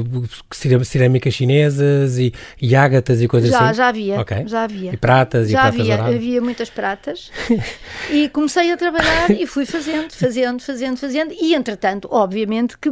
[0.82, 3.76] cerâmicas chinesas e, e ágatas e coisas já, assim?
[3.76, 4.48] Já havia, okay.
[4.48, 4.92] já havia.
[4.92, 7.30] E pratas já e pratas havia, havia muitas pratas.
[8.10, 11.32] e comecei a trabalhar e fui fazendo, fazendo, fazendo, fazendo.
[11.40, 12.90] E, entretanto, obviamente, que,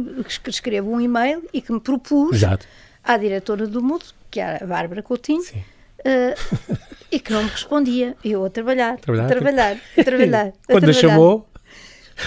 [0.49, 2.65] escrevo um e-mail e que me propus Exato.
[3.03, 5.61] à diretora do MUD, que era a Bárbara Coutinho, Sim
[5.99, 6.77] uh,
[7.11, 8.15] e que não me respondia.
[8.23, 10.53] Eu a trabalhar, trabalhar, a trabalhar, a trabalhar.
[10.65, 11.47] Quando a chamou,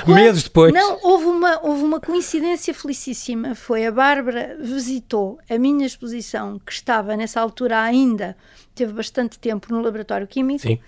[0.05, 0.73] Quando, meses depois.
[0.73, 3.55] Não, houve uma, houve uma coincidência felicíssima.
[3.55, 8.37] Foi a Bárbara visitou a minha exposição, que estava nessa altura ainda,
[8.75, 10.79] teve bastante tempo no laboratório químico, Sim.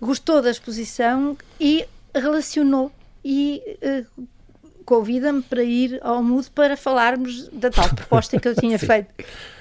[0.00, 2.92] gostou da exposição e relacionou
[3.24, 4.26] e uh,
[4.84, 9.08] convida-me para ir ao MUD para falarmos da tal proposta que eu tinha feito.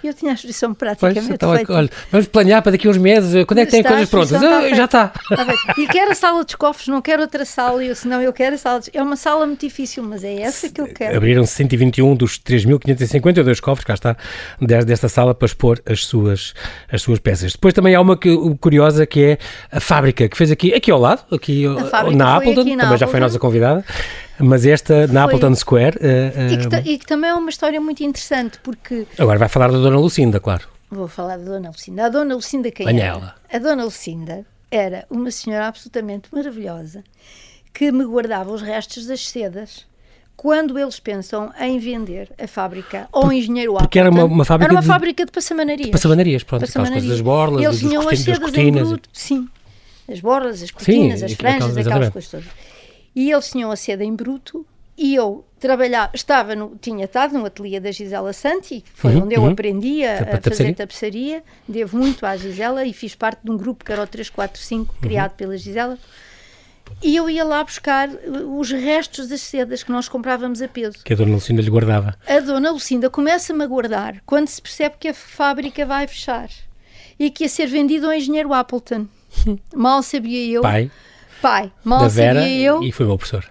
[0.04, 1.74] Eu tinha a exposição praticamente pois, então, feita.
[1.74, 4.44] Olha, vamos planear para daqui a uns meses, quando é que tem coisas prontas?
[4.44, 5.14] Ah, já está.
[5.32, 8.56] está e quero a sala dos cofres, não quero outra sala, eu, senão eu quero
[8.56, 8.90] a sala dos...
[8.94, 11.16] É uma sala muito difícil, mas é essa que eu quero.
[11.16, 14.18] Abriram 121 dos 3.552 cofres, cá está,
[14.86, 16.54] desta sala para expor as suas,
[16.92, 17.54] as suas peças.
[17.54, 19.38] Depois também há uma que, curiosa que é
[19.72, 21.66] a fábrica, que fez aqui, aqui ao lado, aqui
[22.14, 22.98] na Appleton, também Appleton.
[22.98, 23.86] já foi nossa convidada.
[24.44, 25.36] Mas esta na Foi.
[25.36, 25.98] Appleton Square.
[25.98, 29.08] Uh, e, que e, que também é uma história muito interessante, porque.
[29.18, 30.68] Agora vai falar da Dona Lucinda, claro.
[30.90, 32.06] Vou falar da Dona Lucinda.
[32.06, 33.14] A Dona Lucinda quem Venha era?
[33.14, 33.36] ela.
[33.52, 37.04] A Dona Lucinda era uma senhora absolutamente maravilhosa
[37.74, 39.86] que me guardava os restos das sedas
[40.36, 44.74] quando eles pensam em vender a fábrica ao engenheiro Porque era uma, uma fábrica era
[44.74, 45.86] uma de, fábrica de passamanarias.
[45.86, 47.08] De passamanarias, pronto, passamanarias.
[47.08, 49.48] das borlas, eles dos tinham as sedas em bruto, sim.
[50.12, 52.73] As borlas, as cortinas, sim, as franjas, aquelas coisas todas.
[53.16, 54.66] E eles tinham a seda em bruto
[54.98, 59.36] e eu trabalhava, estava no, tinha estado no ateliê da Gisela Santi, foi uhum, onde
[59.36, 59.52] eu uhum.
[59.52, 63.84] aprendi a, a fazer tapeçaria, devo muito à Gisela e fiz parte de um grupo
[63.84, 65.02] que era o 345, uhum.
[65.02, 65.98] criado pela Gisela.
[67.02, 71.00] E eu ia lá buscar uh, os restos das sedas que nós comprávamos a peso.
[71.04, 72.16] Que a Dona Lucinda lhe guardava.
[72.28, 76.50] A Dona Lucinda começa-me a guardar quando se percebe que a fábrica vai fechar
[77.18, 79.08] e que ia ser vendido ao engenheiro Appleton.
[79.74, 80.62] Mal sabia eu.
[80.62, 80.92] Pai.
[81.44, 81.70] Pai.
[81.84, 82.82] Mal da Vera, sabia eu.
[82.82, 83.44] E foi meu professor.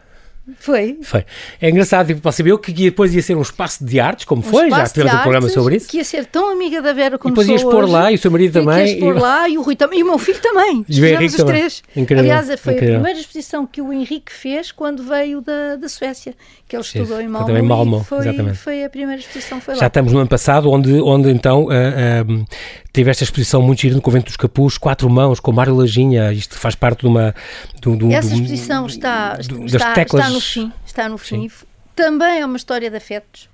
[0.59, 0.99] Foi.
[1.03, 1.25] Foi.
[1.61, 4.45] É engraçado, tipo, você viu que depois ia ser um espaço de artes, como um
[4.45, 5.89] foi, já tivemos um programa sobre isso.
[5.89, 8.19] Que ia ser tão amiga da Vera como E depois ias pôr lá, e o
[8.19, 8.89] seu marido também.
[8.89, 10.85] Ias pôr lá, e o Rui também, e o meu filho também.
[10.89, 11.83] Estivemos os três.
[11.95, 12.25] Incrível.
[12.25, 12.95] Aliás, foi Incrível.
[12.95, 16.35] a primeira exposição que o Henrique fez quando veio da, da Suécia,
[16.67, 17.47] que ele estudou em Malmö.
[17.47, 18.59] Também Malmö, foi, exatamente.
[18.59, 19.81] Foi a primeira exposição, foi lá.
[19.81, 22.47] Já estamos no ano passado, onde, onde então uh, uh,
[22.93, 26.59] teve esta exposição muito gira no Convento dos Capuz, quatro mãos, com Mário Lajinha, isto
[26.59, 27.35] faz parte de uma...
[27.81, 31.49] Do, do, Essa exposição do, está, está, está no fim, está no fim.
[31.49, 31.67] Sim.
[31.97, 33.49] Também é uma história de afetos.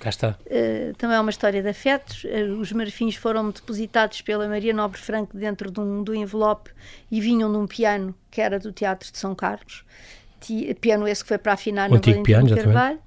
[0.00, 0.30] Cá está.
[0.46, 2.24] Uh, também é uma história de afetos.
[2.24, 6.70] Uh, os marfins foram depositados pela Maria Nobre Franco dentro de um, do envelope
[7.10, 9.84] e vinham de um piano que era do Teatro de São Carlos.
[10.80, 12.98] piano esse que foi para afinar o na Valentim Carvalho.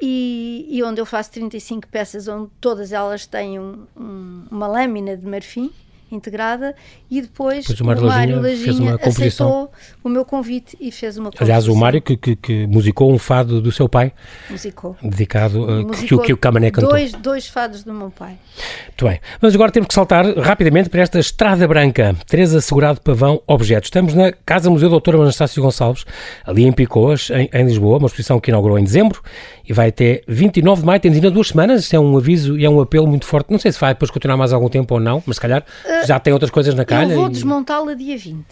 [0.00, 5.16] E, e, onde eu faço 35 peças, onde todas elas têm um, um, uma lâmina
[5.16, 5.72] de marfim
[6.10, 6.74] integrada
[7.10, 9.70] e depois, depois o Mário, Mário Lajinha, aceitou
[10.02, 13.60] o meu convite e fez uma Aliás, o Mário que, que, que, musicou um fado
[13.60, 14.12] do seu pai.
[14.48, 14.96] Musicou.
[15.02, 16.90] Dedicado a musicou que, que o Camané cantou.
[16.90, 18.36] Dois, dois fados do meu pai.
[18.86, 19.20] Muito bem.
[19.40, 22.14] Mas agora temos que saltar rapidamente para esta Estrada Branca.
[22.26, 23.88] Teresa Segurado Pavão Objetos.
[23.88, 26.04] Estamos na Casa Museu Doutor Anastácio Gonçalves,
[26.44, 29.20] ali em Picoas, em, em, Lisboa, uma exposição que inaugurou em dezembro
[29.68, 31.00] e vai até 29 de maio.
[31.00, 31.82] Temos ainda duas semanas.
[31.82, 33.50] Isto é um aviso e é um apelo muito forte.
[33.50, 35.95] Não sei se vai depois continuar mais algum tempo ou não, mas se calhar uh,
[36.04, 37.12] já tem outras coisas na calha.
[37.12, 37.32] Eu vou e...
[37.32, 38.44] desmontá-la dia 20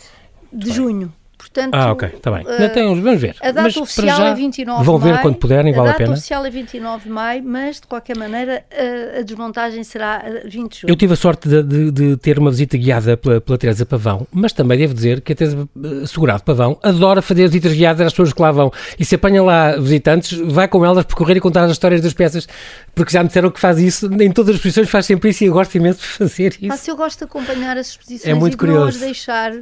[0.52, 1.12] de junho.
[1.44, 2.42] Portanto, ah, ok, está bem.
[2.42, 3.37] Uh, tem, vamos ver.
[3.40, 6.04] A data mas oficial já, é 29 Vão ver quando puderem, vale a pena.
[6.04, 10.24] A data oficial é 29 de maio, mas de qualquer maneira a, a desmontagem será
[10.44, 10.90] 20 de junho.
[10.90, 14.26] Eu tive a sorte de, de, de ter uma visita guiada pela, pela Teresa Pavão,
[14.33, 18.12] mas também devo dizer que a Teresa eh, Segurado Pavão adora fazer visitas guiadas às
[18.12, 18.72] pessoas que lá vão.
[18.98, 22.48] E se apanha lá visitantes, vai com elas percorrer e contar as histórias das peças,
[22.94, 25.48] porque já me disseram que faz isso, em todas as exposições faz sempre isso e
[25.48, 26.72] eu gosto imenso de fazer isso.
[26.72, 28.80] Ah, eu gosto de acompanhar as exposições é muito e curioso.
[28.80, 29.52] não as deixar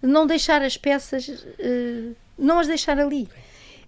[0.00, 3.28] não deixar as peças, uh, não as deixar ali.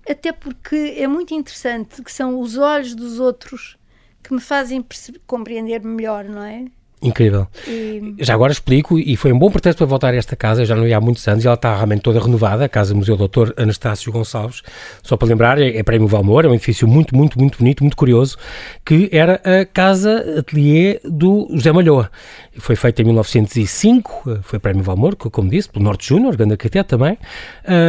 [0.09, 3.77] Até porque é muito interessante que são os olhos dos outros
[4.23, 4.85] que me fazem
[5.27, 6.67] compreender melhor, não é?
[7.03, 7.47] Incrível.
[7.67, 8.15] E...
[8.19, 10.87] Já agora explico, e foi um bom pretexto para voltar a esta casa, já não
[10.87, 14.13] ia há muitos anos, e ela está realmente toda renovada, a Casa Museu Doutor Anastácio
[14.13, 14.61] Gonçalves.
[15.03, 17.97] Só para lembrar, é, é Prémio Valmor, é um edifício muito, muito, muito bonito, muito
[17.97, 18.37] curioso,
[18.85, 22.11] que era a casa atelier do José Malhoa.
[22.59, 27.17] Foi feito em 1905, foi Prémio Valmor, como disse, pelo Norte Júnior, grande arquiteto também,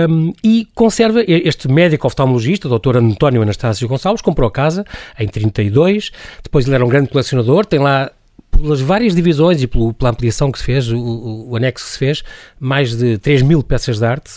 [0.09, 2.97] um, e conserva este médico oftalmologista, o Dr.
[2.97, 4.85] António Anastácio Gonçalves, comprou a casa
[5.19, 8.09] em 32, depois ele era um grande colecionador, tem lá
[8.61, 11.97] pelas várias divisões e pelo, pela ampliação que se fez, o, o, anexo que se
[11.97, 12.23] fez,
[12.59, 14.29] mais de 3 mil peças de arte,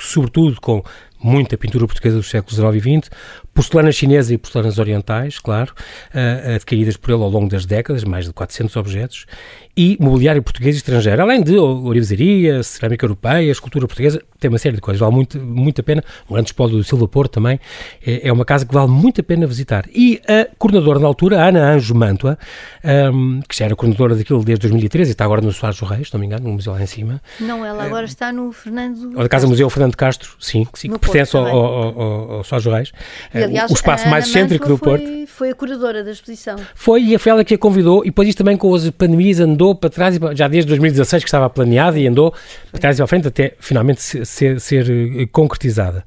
[0.00, 0.82] sobretudo com
[1.22, 3.10] muita pintura portuguesa dos séculos XIX e XX,
[3.54, 5.72] porcelana chinesa e porcelanas orientais, claro,
[6.14, 9.26] uh, adquiridas por ele ao longo das décadas, mais de 400 objetos,
[9.76, 14.74] e mobiliário português e estrangeiro, além de orivesaria, cerâmica europeia, escultura portuguesa, tem uma série
[14.74, 16.02] de coisas, vale muito, muito a pena.
[16.28, 17.60] Um grande espólio do Silva Porto também,
[18.04, 19.84] é, é, uma casa que vale muito a pena visitar.
[19.94, 22.36] E a coordenadora na altura, Ana Anjo Mantua,
[23.12, 26.10] um, que já era coordenadora daquilo desde 2013 e está agora no Soares do Reis,
[26.12, 27.22] não me engano, no museu lá em cima.
[27.38, 29.20] Não, ela agora uh, está no Fernando...
[29.20, 32.92] A Casa Museu Fernando Castro, sim, que, sim, que pertence ao, ao, ao, Reis.
[33.34, 35.04] E, aliás, o espaço mais excêntrico do Porto.
[35.26, 36.56] Foi a curadora da exposição.
[36.74, 39.74] Foi, e foi ela que a convidou, e depois isto também com as pandemias andou
[39.74, 42.34] para trás, já desde 2016 que estava planeada e andou
[42.70, 46.04] para trás e para frente até finalmente ser, ser eh, concretizada.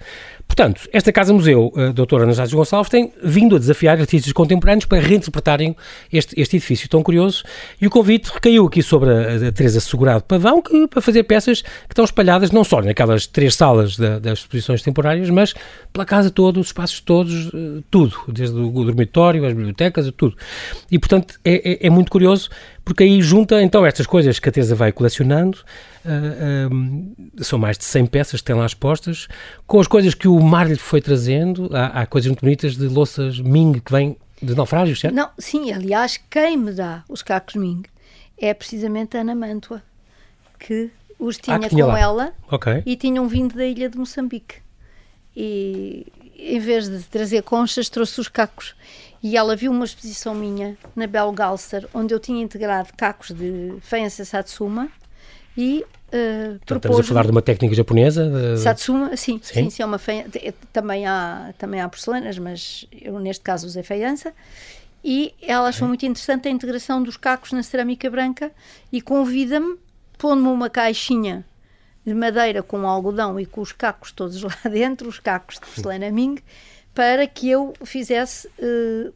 [0.51, 5.77] Portanto, esta Casa-Museu, a doutora Anastácio Gonçalves, tem vindo a desafiar artistas contemporâneos para reinterpretarem
[6.11, 7.41] este, este edifício tão curioso
[7.79, 11.61] e o convite recaiu aqui sobre a, a Teresa Segurado Pavão, que, para fazer peças
[11.61, 15.53] que estão espalhadas não só naquelas três salas da, das exposições temporárias, mas
[15.93, 20.35] pela casa toda, os espaços todos, eh, tudo, desde o dormitório, as bibliotecas, tudo.
[20.91, 22.49] E, portanto, é, é, é muito curioso
[22.83, 25.59] porque aí junta então estas coisas que a Teresa vai colecionando,
[26.05, 29.27] uh, uh, são mais de 100 peças que tem lá expostas,
[29.65, 32.87] com as coisas que o mar lhe foi trazendo, há, há coisas muito bonitas de
[32.87, 35.13] louças Ming que vêm de naufrágios, certo?
[35.13, 37.83] Não, sim, aliás, quem me dá os cacos Ming
[38.37, 39.83] é precisamente a Ana Mantua,
[40.59, 41.99] que os tinha, ah, que tinha com lá.
[41.99, 42.81] ela okay.
[42.85, 44.55] e tinham vindo da ilha de Moçambique.
[45.35, 48.75] E em vez de trazer conchas, trouxe os cacos
[49.21, 53.75] e ela viu uma exposição minha na Bel Galser, onde eu tinha integrado cacos de
[53.81, 54.89] Feiança Satsuma
[55.57, 58.29] e uh, Estamos a falar de uma técnica japonesa?
[58.29, 58.59] De...
[58.59, 60.29] Satsuma, sim, sim, sim, sim é uma feiança.
[60.71, 64.33] Também há, também há porcelanas, mas eu neste caso usei feiança.
[65.03, 68.51] E ela achou muito interessante a integração dos cacos na cerâmica branca
[68.91, 69.77] e convida-me,
[70.17, 71.43] pondo-me uma caixinha
[72.05, 76.11] de madeira com algodão e com os cacos todos lá dentro, os cacos de porcelana
[76.11, 76.39] Ming,
[76.93, 79.13] para que eu fizesse uh,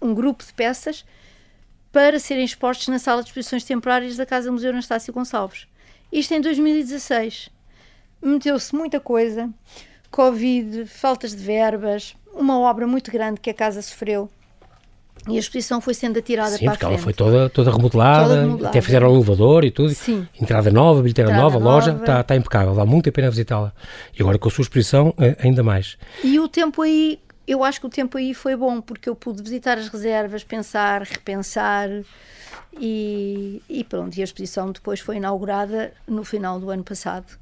[0.00, 1.04] um grupo de peças
[1.90, 5.66] para serem expostos na sala de exposições temporárias da Casa Museu Anastácio Gonçalves.
[6.12, 7.48] Isto em 2016.
[8.22, 9.50] Meteu-se muita coisa,
[10.10, 14.30] Covid, faltas de verbas, uma obra muito grande que a casa sofreu
[15.28, 16.92] e a exposição foi sendo atirada Sim, para a frente.
[16.92, 19.90] ela foi toda, toda remodelada, toda remodelada, até fizeram um elevador e tudo.
[19.94, 20.26] Sim.
[20.40, 23.72] Entrada nova, bilheteira nova, nova, loja, está, está impecável, dá muito a pena visitá-la.
[24.18, 25.96] E agora com a sua exposição, eh, ainda mais.
[26.24, 29.42] E o tempo aí, eu acho que o tempo aí foi bom, porque eu pude
[29.42, 31.88] visitar as reservas, pensar, repensar
[32.78, 34.16] e, e pronto.
[34.16, 37.38] E a exposição depois foi inaugurada no final do ano passado.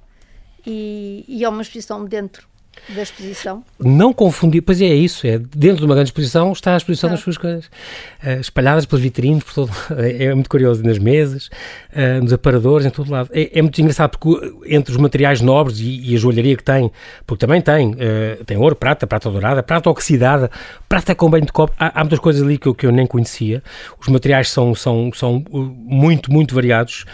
[0.66, 2.48] E, e é uma exposição dentro
[2.88, 3.62] da exposição?
[3.78, 7.08] Não confundir, pois é, é isso, é dentro de uma grande exposição está a exposição
[7.08, 7.12] ah.
[7.12, 11.50] das suas coisas, uh, espalhadas pelas vitrines, por todo é, é, muito curioso, nas mesas,
[11.92, 13.30] uh, nos aparadores, em todo lado.
[13.32, 16.90] É, é, muito engraçado porque entre os materiais nobres e, e a joalharia que tem,
[17.26, 20.50] porque também tem, uh, tem ouro, prata, prata dourada, prata oxidada,
[20.88, 23.06] prata com banho de copo, há, há muitas coisas ali que eu, que eu nem
[23.06, 23.62] conhecia.
[24.00, 27.04] Os materiais são, são, são muito, muito variados,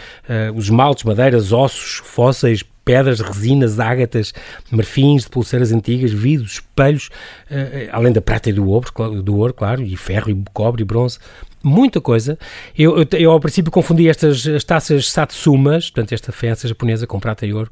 [0.55, 4.33] os esmaltes, madeiras, ossos, fósseis, pedras, resinas, ágatas,
[4.71, 7.09] marfins de pulseiras antigas, vidros, espelhos,
[7.51, 8.89] uh, além da prata e do ouro,
[9.21, 11.19] do ouro, claro, e ferro, e cobre, e bronze,
[11.61, 12.39] muita coisa.
[12.77, 17.19] Eu, eu, eu, ao princípio confundi estas as taças Satsumas, portanto esta festa japonesa com
[17.19, 17.71] prata e ouro,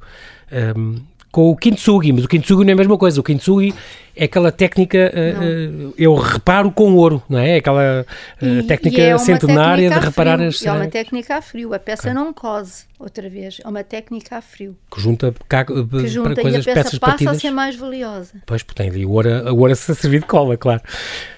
[0.51, 1.01] um, ehm,
[1.35, 3.19] com o kintsugi, mas o kintsugi não é a mesma coisa.
[3.19, 3.73] O kintsugi
[4.15, 7.57] é aquela técnica, uh, eu reparo com ouro, não é?
[7.57, 8.05] Aquela
[8.41, 10.65] uh, e, técnica e é centenária técnica de reparar as.
[10.65, 12.13] É uma técnica a frio, a peça okay.
[12.13, 14.75] não cose, outra vez, é uma técnica a frio.
[14.89, 17.37] Que junta, cá, que junta para coisas, e a peça peças passa partidas.
[17.37, 18.33] a ser mais valiosa.
[18.45, 20.81] Pois, porque tem ali o ouro, o ouro a servir de cola, claro.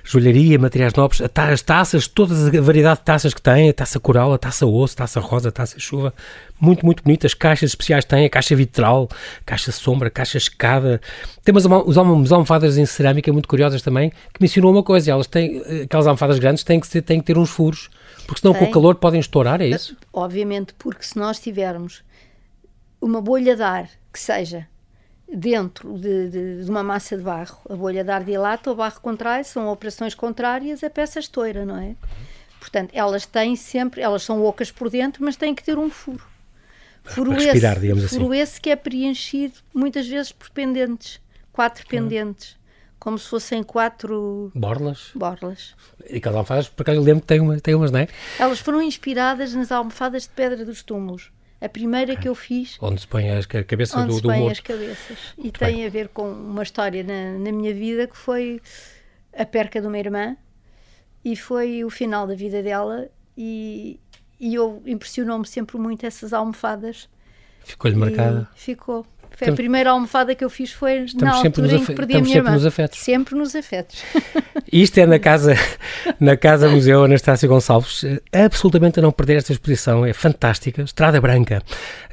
[0.03, 4.33] Joalharia, materiais nobres, as taças, toda a variedade de taças que tem, a taça coral,
[4.33, 6.13] a taça osso, a taça rosa, a taça chuva,
[6.59, 7.33] muito, muito bonitas.
[7.33, 9.09] Caixas especiais têm, a caixa vitral,
[9.45, 11.01] caixa sombra, caixa escada.
[11.43, 11.97] Temos as
[12.31, 15.11] almofadas em cerâmica muito curiosas também, que me ensinou uma coisa.
[15.11, 17.89] Elas têm, aquelas almofadas grandes têm que, têm que ter uns furos,
[18.27, 18.65] porque senão Tem.
[18.65, 19.95] com o calor podem estourar, é isso?
[20.11, 22.03] Obviamente, porque se nós tivermos
[22.99, 24.67] uma bolha de ar que seja
[25.33, 28.99] dentro de, de, de, uma massa de barro, a bolha de ar dilata, o barro
[28.99, 31.95] contrai, são operações contrárias, a peça estoura, não é?
[32.59, 36.25] Portanto, elas têm sempre, elas são ocas por dentro, mas têm que ter um furo.
[37.05, 38.19] Furo respirar, esse, digamos assim.
[38.19, 41.21] Furo esse que é preenchido muitas vezes por pendentes,
[41.53, 42.57] quatro pendentes
[42.99, 45.11] como se fossem quatro borlas.
[45.13, 45.75] borlas.
[46.09, 48.07] E aquelas almofadas, por acaso eu lembro que tem, uma, tem umas, não é?
[48.39, 51.31] Elas foram inspiradas nas almofadas de pedra dos túmulos.
[51.59, 52.77] A primeira que eu fiz.
[52.79, 54.51] Onde se põe a cabeça onde do, se do põe morto.
[54.51, 55.17] as cabeças.
[55.37, 55.85] E Muito tem bem.
[55.87, 58.61] a ver com uma história na, na minha vida que foi
[59.35, 60.37] a perca de uma irmã
[61.25, 63.99] e foi o final da vida dela e,
[64.39, 67.09] e eu impressionou-me sempre muito essas almofadas.
[67.63, 68.47] Ficou-lhe marcada?
[68.55, 69.05] Ficou.
[69.35, 72.21] Foi a primeira almofada que eu fiz foi estamos na altura em que perdi a
[72.21, 72.99] minha sempre nos afetos.
[72.99, 74.03] Sempre nos afetos.
[74.71, 75.55] Isto é na casa,
[76.19, 78.03] na casa Museu Anastácio Gonçalves.
[78.33, 80.05] Absolutamente a não perder esta exposição.
[80.05, 80.81] É fantástica.
[80.81, 81.63] Estrada Branca.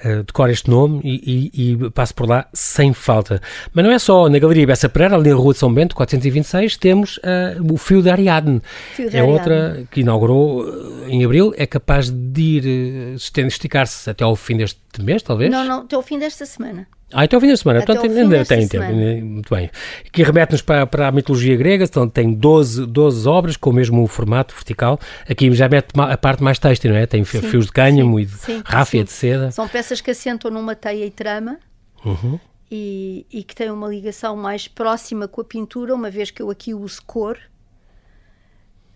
[0.04, 3.40] Uh, decora este nome e, e, e, passo por lá sem falta.
[3.72, 6.76] Mas não é só na Galeria Bessa Pereira, ali na Rua de São Bento, 426,
[6.76, 8.60] temos uh, o Fio de Ariadne.
[8.94, 9.32] Fio de é Ariadne.
[9.32, 11.54] outra que inaugurou uh, em abril.
[11.56, 15.50] É capaz de ir, esticar-se até ao fim deste mês, talvez?
[15.50, 16.86] Não, não, até ao fim desta semana.
[17.14, 17.78] Ah, até o fim da semana.
[17.78, 18.92] Até Portanto, ainda tem tempo.
[18.92, 19.70] Muito bem.
[20.12, 21.84] Que remete-nos para, para a mitologia grega.
[21.84, 24.98] Então, tem 12, 12 obras com o mesmo formato vertical.
[25.28, 27.06] Aqui já mete a parte mais têxtil, não é?
[27.06, 29.50] Tem sim, fios de cânhamo sim, e de sim, ráfia de seda.
[29.52, 31.58] São peças que assentam numa teia e trama.
[32.04, 32.38] Uhum.
[32.70, 36.50] E, e, que têm uma ligação mais próxima com a pintura, uma vez que eu
[36.50, 37.38] aqui uso cor.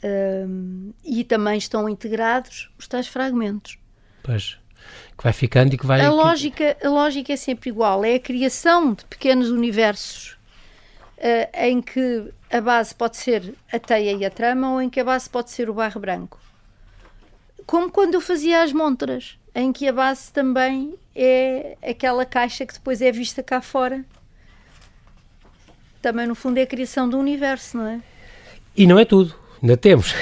[0.02, 3.78] Um, e também estão integrados os tais fragmentos.
[4.22, 4.58] Pois
[5.18, 6.00] que vai ficando e que vai.
[6.00, 10.38] A lógica, a lógica é sempre igual, é a criação de pequenos universos
[11.18, 15.00] uh, em que a base pode ser a teia e a trama ou em que
[15.00, 16.38] a base pode ser o barro branco.
[17.66, 22.72] Como quando eu fazia as montras, em que a base também é aquela caixa que
[22.72, 24.04] depois é vista cá fora.
[26.00, 28.00] Também, no fundo, é a criação do universo, não é?
[28.76, 30.14] E não é tudo ainda temos.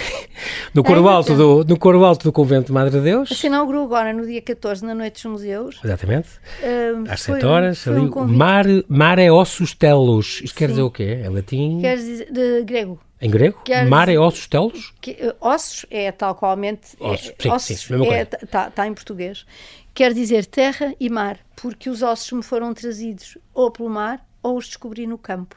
[0.76, 3.30] No coro, alto do, no coro alto do Convento de Madre de Deus.
[3.30, 5.80] Se inaugurou agora no dia 14, na Noite dos Museus.
[5.82, 6.28] Exatamente.
[6.60, 7.78] Uh, Às 7 horas.
[7.78, 10.42] Foi ali, um mar, mare ossus telos.
[10.42, 10.54] Isto Sim.
[10.54, 11.20] quer dizer o quê?
[11.24, 11.80] É latim?
[11.80, 13.00] Quer dizer, de grego.
[13.22, 13.58] Em grego?
[13.64, 14.92] Quer mare ossus telos?
[15.00, 16.94] Que, uh, ossos é tal qualmente.
[17.00, 18.28] Ossos, é, sim, ossos sim, mesma é.
[18.42, 19.46] Está tá em português.
[19.94, 24.58] Quer dizer terra e mar, porque os ossos me foram trazidos ou pelo mar ou
[24.58, 25.56] os descobri no campo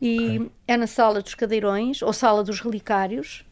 [0.00, 0.50] e okay.
[0.66, 3.44] é na sala dos cadeirões ou sala dos relicários.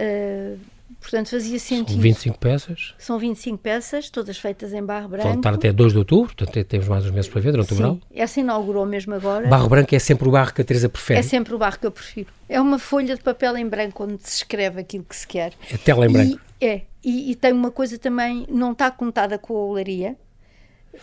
[0.00, 0.58] Uh,
[1.00, 1.94] portanto, fazia sentido.
[1.94, 2.94] São 25 peças?
[2.98, 5.28] São 25 peças, todas feitas em barro branco.
[5.28, 7.74] Vão estar até 2 de outubro, portanto temos mais uns meses para ver durante Sim,
[7.74, 8.00] o verão.
[8.14, 9.48] Essa inaugurou mesmo agora.
[9.48, 11.20] Barro branco é sempre o barro que a Teresa prefere?
[11.20, 12.28] É sempre o barro que eu prefiro.
[12.48, 15.52] É uma folha de papel em branco onde se escreve aquilo que se quer.
[15.70, 16.40] É tela em branco.
[16.60, 20.16] E, é, e, e, tem uma coisa também, não está contada com a olaria,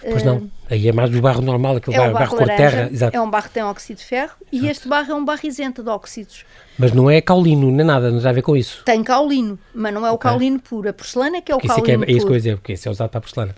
[0.02, 2.90] Pois não, aí é mais do barro normal, aquele é barro, barro, barro terra.
[2.92, 3.18] Exato.
[3.18, 4.72] É um barro que tem óxido de ferro e Exato.
[4.72, 6.46] este barro é um barro isento de óxidos.
[6.78, 8.84] Mas não é caulino, nem nada, não tem a ver com isso.
[8.86, 10.30] Tem caulino, mas não é o okay.
[10.30, 10.90] caulino puro.
[10.90, 12.40] A porcelana é que é o caulino isso é, que é, isso que eu ia
[12.40, 13.56] dizer, porque isso é usado para a porcelana.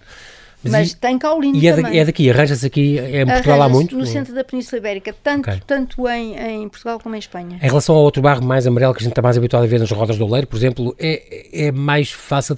[0.63, 1.99] Mas, mas e, tem caulino e é, também.
[1.99, 3.97] é daqui, arranja-se aqui, é em Portugal há muito?
[3.97, 5.61] no centro da Península Ibérica, tanto, okay.
[5.65, 7.57] tanto em, em Portugal como em Espanha.
[7.61, 9.79] Em relação ao outro barro mais amarelo que a gente está mais habituado a ver
[9.79, 12.55] nas rodas do oleiro, por exemplo, é, é mais fácil,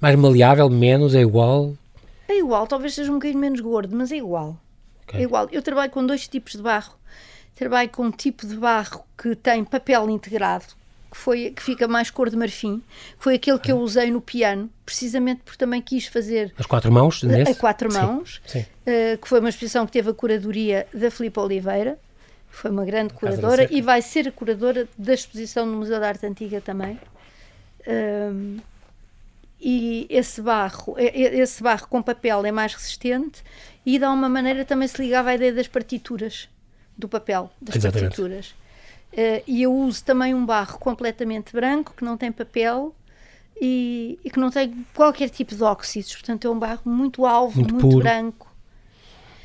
[0.00, 1.74] mais maleável, menos, é igual?
[2.28, 4.56] É igual, talvez seja um bocadinho menos gordo, mas é igual.
[5.04, 5.20] Okay.
[5.20, 5.48] É igual.
[5.52, 6.94] Eu trabalho com dois tipos de barro.
[7.54, 10.66] Trabalho com um tipo de barro que tem papel integrado,
[11.10, 12.82] que, foi, que fica mais cor de marfim,
[13.18, 16.52] foi aquele que eu usei no piano, precisamente porque também quis fazer.
[16.58, 17.22] As quatro mãos?
[17.22, 17.52] Nesse?
[17.52, 18.66] A quatro mãos, sim, sim.
[18.82, 21.98] Uh, que foi uma exposição que teve a curadoria da Filipe Oliveira,
[22.50, 26.26] foi uma grande curadora e vai ser a curadora da exposição no Museu da Arte
[26.26, 26.98] Antiga também.
[27.86, 28.58] Um,
[29.60, 33.42] e esse barro, esse barro com papel é mais resistente
[33.84, 36.48] e dá uma maneira também se ligava à ideia das partituras
[36.96, 38.02] do papel, das Exatamente.
[38.02, 38.54] partituras.
[39.12, 42.94] Uh, e eu uso também um barro completamente branco, que não tem papel
[43.60, 46.12] e, e, que não tem qualquer tipo de óxidos.
[46.12, 48.54] Portanto, é um barro muito alvo, muito, muito branco.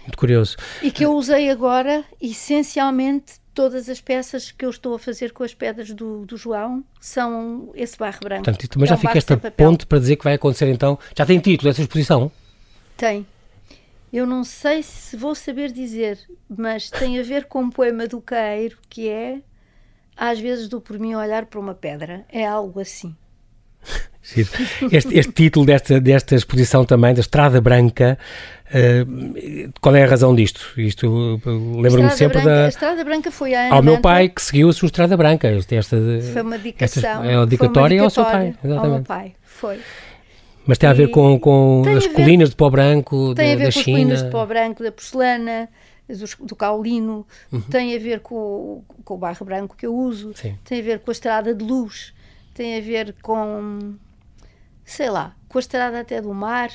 [0.01, 0.57] Muito curioso.
[0.81, 5.43] E que eu usei agora, essencialmente, todas as peças que eu estou a fazer com
[5.43, 8.43] as pedras do, do João são esse barro branco.
[8.43, 10.97] Portanto, mas é já um fica esta ponte para dizer que vai acontecer então.
[11.15, 12.31] Já tem título essa exposição?
[12.97, 13.25] Tem.
[14.11, 18.19] Eu não sei se vou saber dizer, mas tem a ver com um poema do
[18.19, 19.39] Caeiro que é
[20.15, 22.25] às vezes dou por mim olhar para uma pedra.
[22.29, 23.15] É algo assim.
[24.91, 28.17] Este, este, título desta, desta exposição também, da Estrada Branca,
[28.67, 30.73] uh, qual é a razão disto?
[30.77, 31.41] Isto
[31.75, 32.65] lembro-me sempre Branca, da.
[32.65, 35.49] A Estrada Branca foi a Ana Ao meu pai que seguiu a sua Estrada Branca.
[35.49, 35.97] Esta,
[36.33, 37.23] foi uma dedicação.
[37.23, 38.55] Esta, é uma dedicatória ao seu pai.
[38.63, 38.85] Exatamente.
[38.85, 39.79] Ao meu pai, foi.
[40.65, 43.63] Mas tem a ver com, com as colinas de pó branco tem da, a ver
[43.65, 43.79] da com China.
[43.79, 45.69] as colinas de pó branco, da porcelana,
[46.07, 47.61] do, do caolino, uhum.
[47.61, 50.55] tem a ver com, com o barro branco que eu uso, Sim.
[50.63, 52.13] tem a ver com a estrada de luz,
[52.53, 53.95] tem a ver com,
[54.83, 56.71] sei lá, com a estrada até do mar,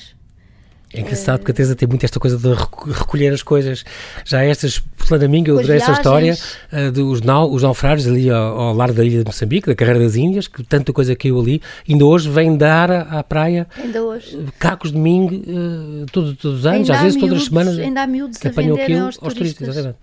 [0.96, 2.54] é engraçado porque a Teresa tem muito esta coisa de
[2.90, 3.84] recolher as coisas.
[4.24, 6.36] Já estas, portanto, a mim, eu adorei essa história
[6.72, 10.00] uh, dos nau, os naufrágios ali ao, ao largo da ilha de Moçambique, da Carreira
[10.00, 11.60] das Índias, que tanta coisa caiu ali.
[11.86, 14.36] Ainda hoje vem dar à, praia ainda hoje.
[14.36, 17.78] Uh, cacos de mingue uh, todos, todos os anos, ainda às vezes todas as semanas.
[17.78, 19.68] Ainda há miúdos que apanham aquilo aos, aos turistas.
[19.68, 19.94] turistas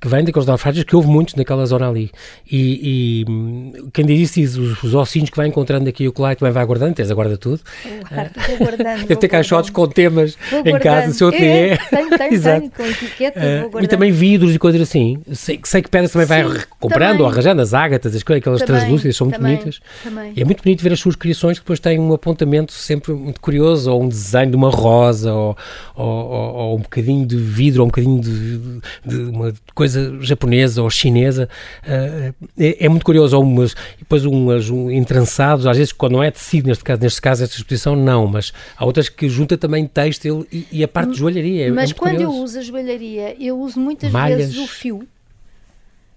[0.00, 2.10] que vêm daqueles naufrágios que houve muitos naquela zona ali.
[2.50, 6.32] E, e quem diz isso, os, os ossinhos que vai encontrando aqui o que lá
[6.32, 7.60] e também vai guardando, Teresa guarda tudo.
[8.48, 9.00] Vou guardando.
[9.00, 11.70] Deve ter caixotes com temas em casa, o seu ateliê.
[11.70, 12.70] É, tem, tem, Exato.
[12.70, 13.40] com etiqueta.
[13.40, 15.20] Uh, e também vidros e coisas assim.
[15.32, 17.22] Sei, sei que pedras também Sim, vai comprando também.
[17.22, 19.80] ou arranjando as ágatas, as coisas, aquelas também, translúcidas, são muito também, bonitas.
[20.02, 20.32] Também.
[20.36, 23.40] E é muito bonito ver as suas criações que depois têm um apontamento sempre muito
[23.40, 25.56] curioso, ou um desenho de uma rosa, ou,
[25.94, 30.82] ou, ou, ou um bocadinho de vidro, ou um bocadinho de, de uma coisa japonesa
[30.82, 31.48] ou chinesa.
[31.84, 33.36] Uh, é, é, muito curioso.
[33.36, 37.20] Ou umas, depois umas um, entrançados, às vezes quando não é tecido, neste caso, neste
[37.20, 39.86] caso esta exposição, não, mas há outras que junta também
[40.18, 41.68] têxtil e, e a parte de joalharia.
[41.68, 42.36] É, Mas é quando curioso.
[42.36, 44.38] eu uso a joalharia, eu uso muitas Malhas.
[44.38, 45.08] vezes o fio.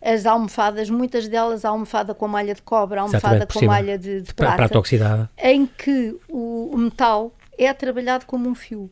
[0.01, 4.21] As almofadas, muitas delas a almofada com malha de cobre, a almofada com malha de,
[4.21, 5.29] de prata, prata oxidada.
[5.37, 8.89] em que o, o metal é trabalhado como um fio.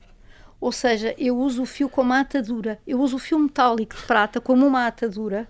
[0.62, 2.78] Ou seja, eu uso o fio como uma atadura.
[2.86, 5.47] Eu uso o fio metálico de prata como uma atadura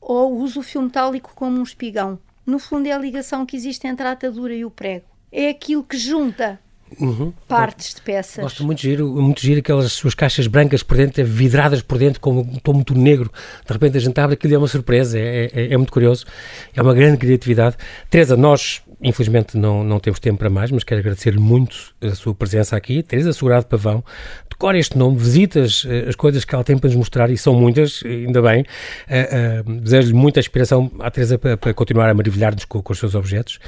[0.00, 2.18] ou uso o fio metálico como um espigão.
[2.44, 5.06] No fundo, é a ligação que existe entre a atadura e o prego.
[5.30, 6.58] É aquilo que junta
[7.00, 7.32] Uhum.
[7.46, 8.42] partes de peças.
[8.42, 12.20] Gosto muito de giro, muito giro aquelas suas caixas brancas por dentro, vidradas por dentro,
[12.20, 13.30] com um tom muito negro.
[13.66, 16.24] De repente a gente abre aquilo é uma surpresa, é, é, é muito curioso,
[16.74, 17.76] é uma grande criatividade.
[18.10, 22.34] Teresa, nós infelizmente não, não temos tempo para mais, mas quero agradecer-lhe muito a sua
[22.34, 23.02] presença aqui.
[23.02, 24.02] Teresa Segurado Pavão,
[24.50, 27.54] decora este nome, visitas eh, as coisas que ela tem para nos mostrar, e são
[27.54, 28.62] muitas, ainda bem.
[28.62, 32.98] Uh, uh, Desejo-lhe muita inspiração à Teresa para, para continuar a maravilhar-nos com, com os
[32.98, 33.58] seus objetos.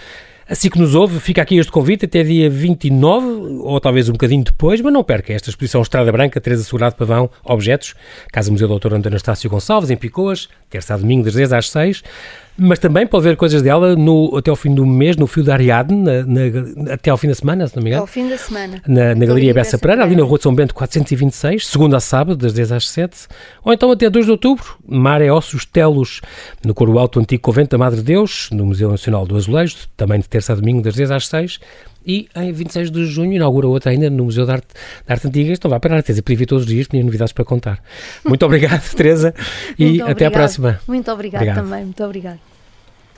[0.51, 4.43] Assim que nos ouve, fica aqui este convite até dia 29, ou talvez um bocadinho
[4.43, 7.95] depois, mas não perca esta exposição Estrada Branca, Teresa Segurado Pavão, Objetos,
[8.33, 12.03] Casa Museu Doutor António Anastácio Gonçalves, em Picoas, terça a domingo das 10 às 6
[12.63, 15.55] mas também pode ver coisas dela no, até ao fim do mês, no fio da
[15.55, 18.03] Ariadne, na, na, até ao fim da semana, se não me engano.
[18.03, 18.83] Ao fim da semana.
[18.87, 22.37] Na, na Galeria Bessa Pereira, ali na Rua de São Bento 426, segunda a sábado,
[22.37, 23.29] das 10 às 7.
[23.65, 26.21] Ou então até 2 de outubro, Mare Ossos Telos,
[26.63, 30.21] no Coro Alto Antigo Convento da Madre de Deus, no Museu Nacional do Azulejo, também
[30.21, 31.61] de terça a domingo, das 10 às 6
[32.07, 34.69] e em 26 de junho inaugura outra ainda no Museu de Arte,
[35.07, 35.53] de Arte Antiga.
[35.53, 37.83] Então vá para a podia vir todos os dias, tinha novidades para contar.
[38.25, 39.35] Muito obrigado, Teresa,
[39.79, 40.81] e até à próxima.
[40.87, 42.50] Muito obrigado, obrigado também, muito obrigado.